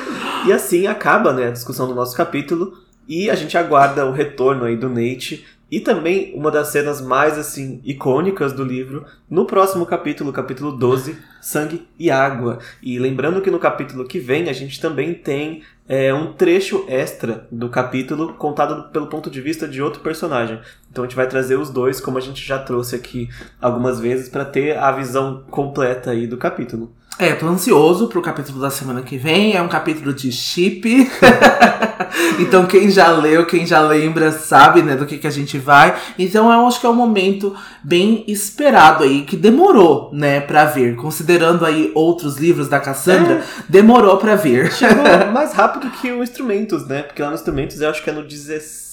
[0.46, 2.74] E assim acaba né, a discussão do nosso capítulo.
[3.08, 5.46] E a gente aguarda o retorno aí do Nate.
[5.74, 11.18] E também uma das cenas mais assim icônicas do livro no próximo capítulo, capítulo 12,
[11.42, 12.60] Sangue e Água.
[12.80, 17.48] E lembrando que no capítulo que vem a gente também tem é, um trecho extra
[17.52, 20.62] do capítulo contado pelo ponto de vista de outro personagem.
[20.92, 23.28] Então a gente vai trazer os dois, como a gente já trouxe aqui
[23.60, 26.94] algumas vezes, para ter a visão completa aí do capítulo.
[27.20, 29.56] É, tô ansioso pro capítulo da semana que vem.
[29.56, 31.10] É um capítulo de chip.
[32.40, 35.96] então quem já leu, quem já lembra, sabe, né, do que, que a gente vai.
[36.18, 40.96] Então eu acho que é um momento bem esperado aí, que demorou, né, pra ver.
[40.96, 43.44] Considerando aí outros livros da Cassandra, é.
[43.70, 44.72] demorou pra ver.
[44.74, 47.04] Chegou mais rápido que o Instrumentos, né?
[47.04, 48.28] Porque lá no Instrumentos eu acho que é no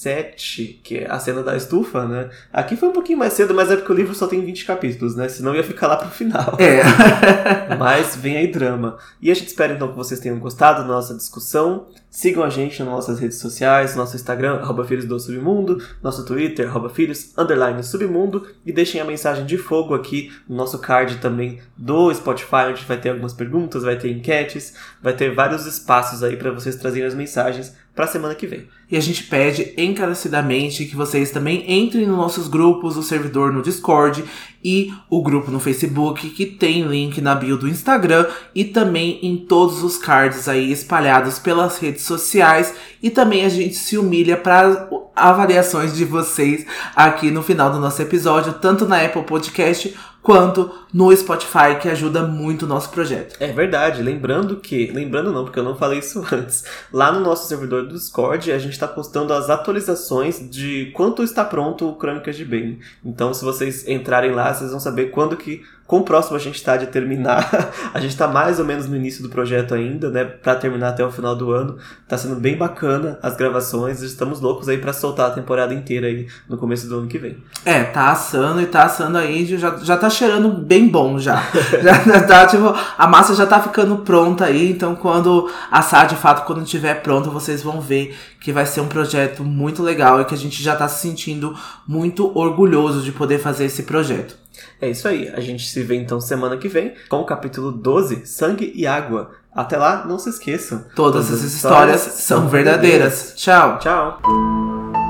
[0.00, 2.30] 17, que é a cena da estufa, né?
[2.50, 5.14] Aqui foi um pouquinho mais cedo, mas é porque o livro só tem 20 capítulos,
[5.14, 5.28] né?
[5.28, 6.56] Senão ia ficar lá pro final.
[6.58, 6.82] É.
[7.76, 8.96] mas vem aí drama.
[9.20, 11.86] E a gente espera então que vocês tenham gostado da nossa discussão.
[12.10, 16.68] Sigam a gente nas nossas redes sociais, nosso Instagram, arroba Filhos do Submundo, nosso Twitter,
[16.68, 21.60] arroba Filhos, underline Submundo, e deixem a mensagem de fogo aqui no nosso card também
[21.76, 26.36] do Spotify, onde vai ter algumas perguntas, vai ter enquetes, vai ter vários espaços aí
[26.36, 28.66] para vocês trazerem as mensagens para a semana que vem.
[28.90, 33.62] E a gente pede encarecidamente que vocês também entrem nos nossos grupos, o servidor no
[33.62, 34.24] Discord
[34.62, 39.36] e o grupo no Facebook, que tem link na bio do Instagram e também em
[39.36, 42.74] todos os cards aí espalhados pelas redes sociais.
[43.02, 48.00] E também a gente se humilha para avaliações de vocês aqui no final do nosso
[48.02, 53.36] episódio, tanto na Apple Podcast quanto no Spotify, que ajuda muito o nosso projeto.
[53.40, 54.02] É verdade.
[54.02, 57.94] Lembrando que, lembrando não, porque eu não falei isso antes, lá no nosso servidor do
[57.94, 62.80] Discord, a gente está postando as atualizações de quanto está pronto o Crônicas de Bane.
[63.04, 66.76] Então, se vocês entrarem lá, vocês vão saber quando que Quão próximo a gente está
[66.76, 67.50] de terminar?
[67.92, 70.24] a gente está mais ou menos no início do projeto ainda, né?
[70.24, 71.78] Para terminar até o final do ano.
[72.06, 74.00] Tá sendo bem bacana as gravações.
[74.00, 77.38] Estamos loucos aí para soltar a temporada inteira aí no começo do ano que vem.
[77.64, 81.42] É, tá assando e tá assando aí, já, já tá cheirando bem bom já.
[81.82, 86.46] já tá, tipo, a massa já tá ficando pronta aí, então quando assar de fato,
[86.46, 90.36] quando estiver pronto, vocês vão ver que vai ser um projeto muito legal e que
[90.36, 91.52] a gente já tá se sentindo
[91.84, 94.38] muito orgulhoso de poder fazer esse projeto.
[94.80, 95.28] É isso aí.
[95.34, 99.32] A gente se vê então semana que vem com o capítulo 12, Sangue e Água.
[99.52, 100.84] Até lá, não se esqueçam.
[100.94, 103.32] Todas, Todas as histórias, histórias são verdadeiras.
[103.32, 103.34] verdadeiras.
[103.36, 103.78] Tchau.
[103.78, 105.09] Tchau.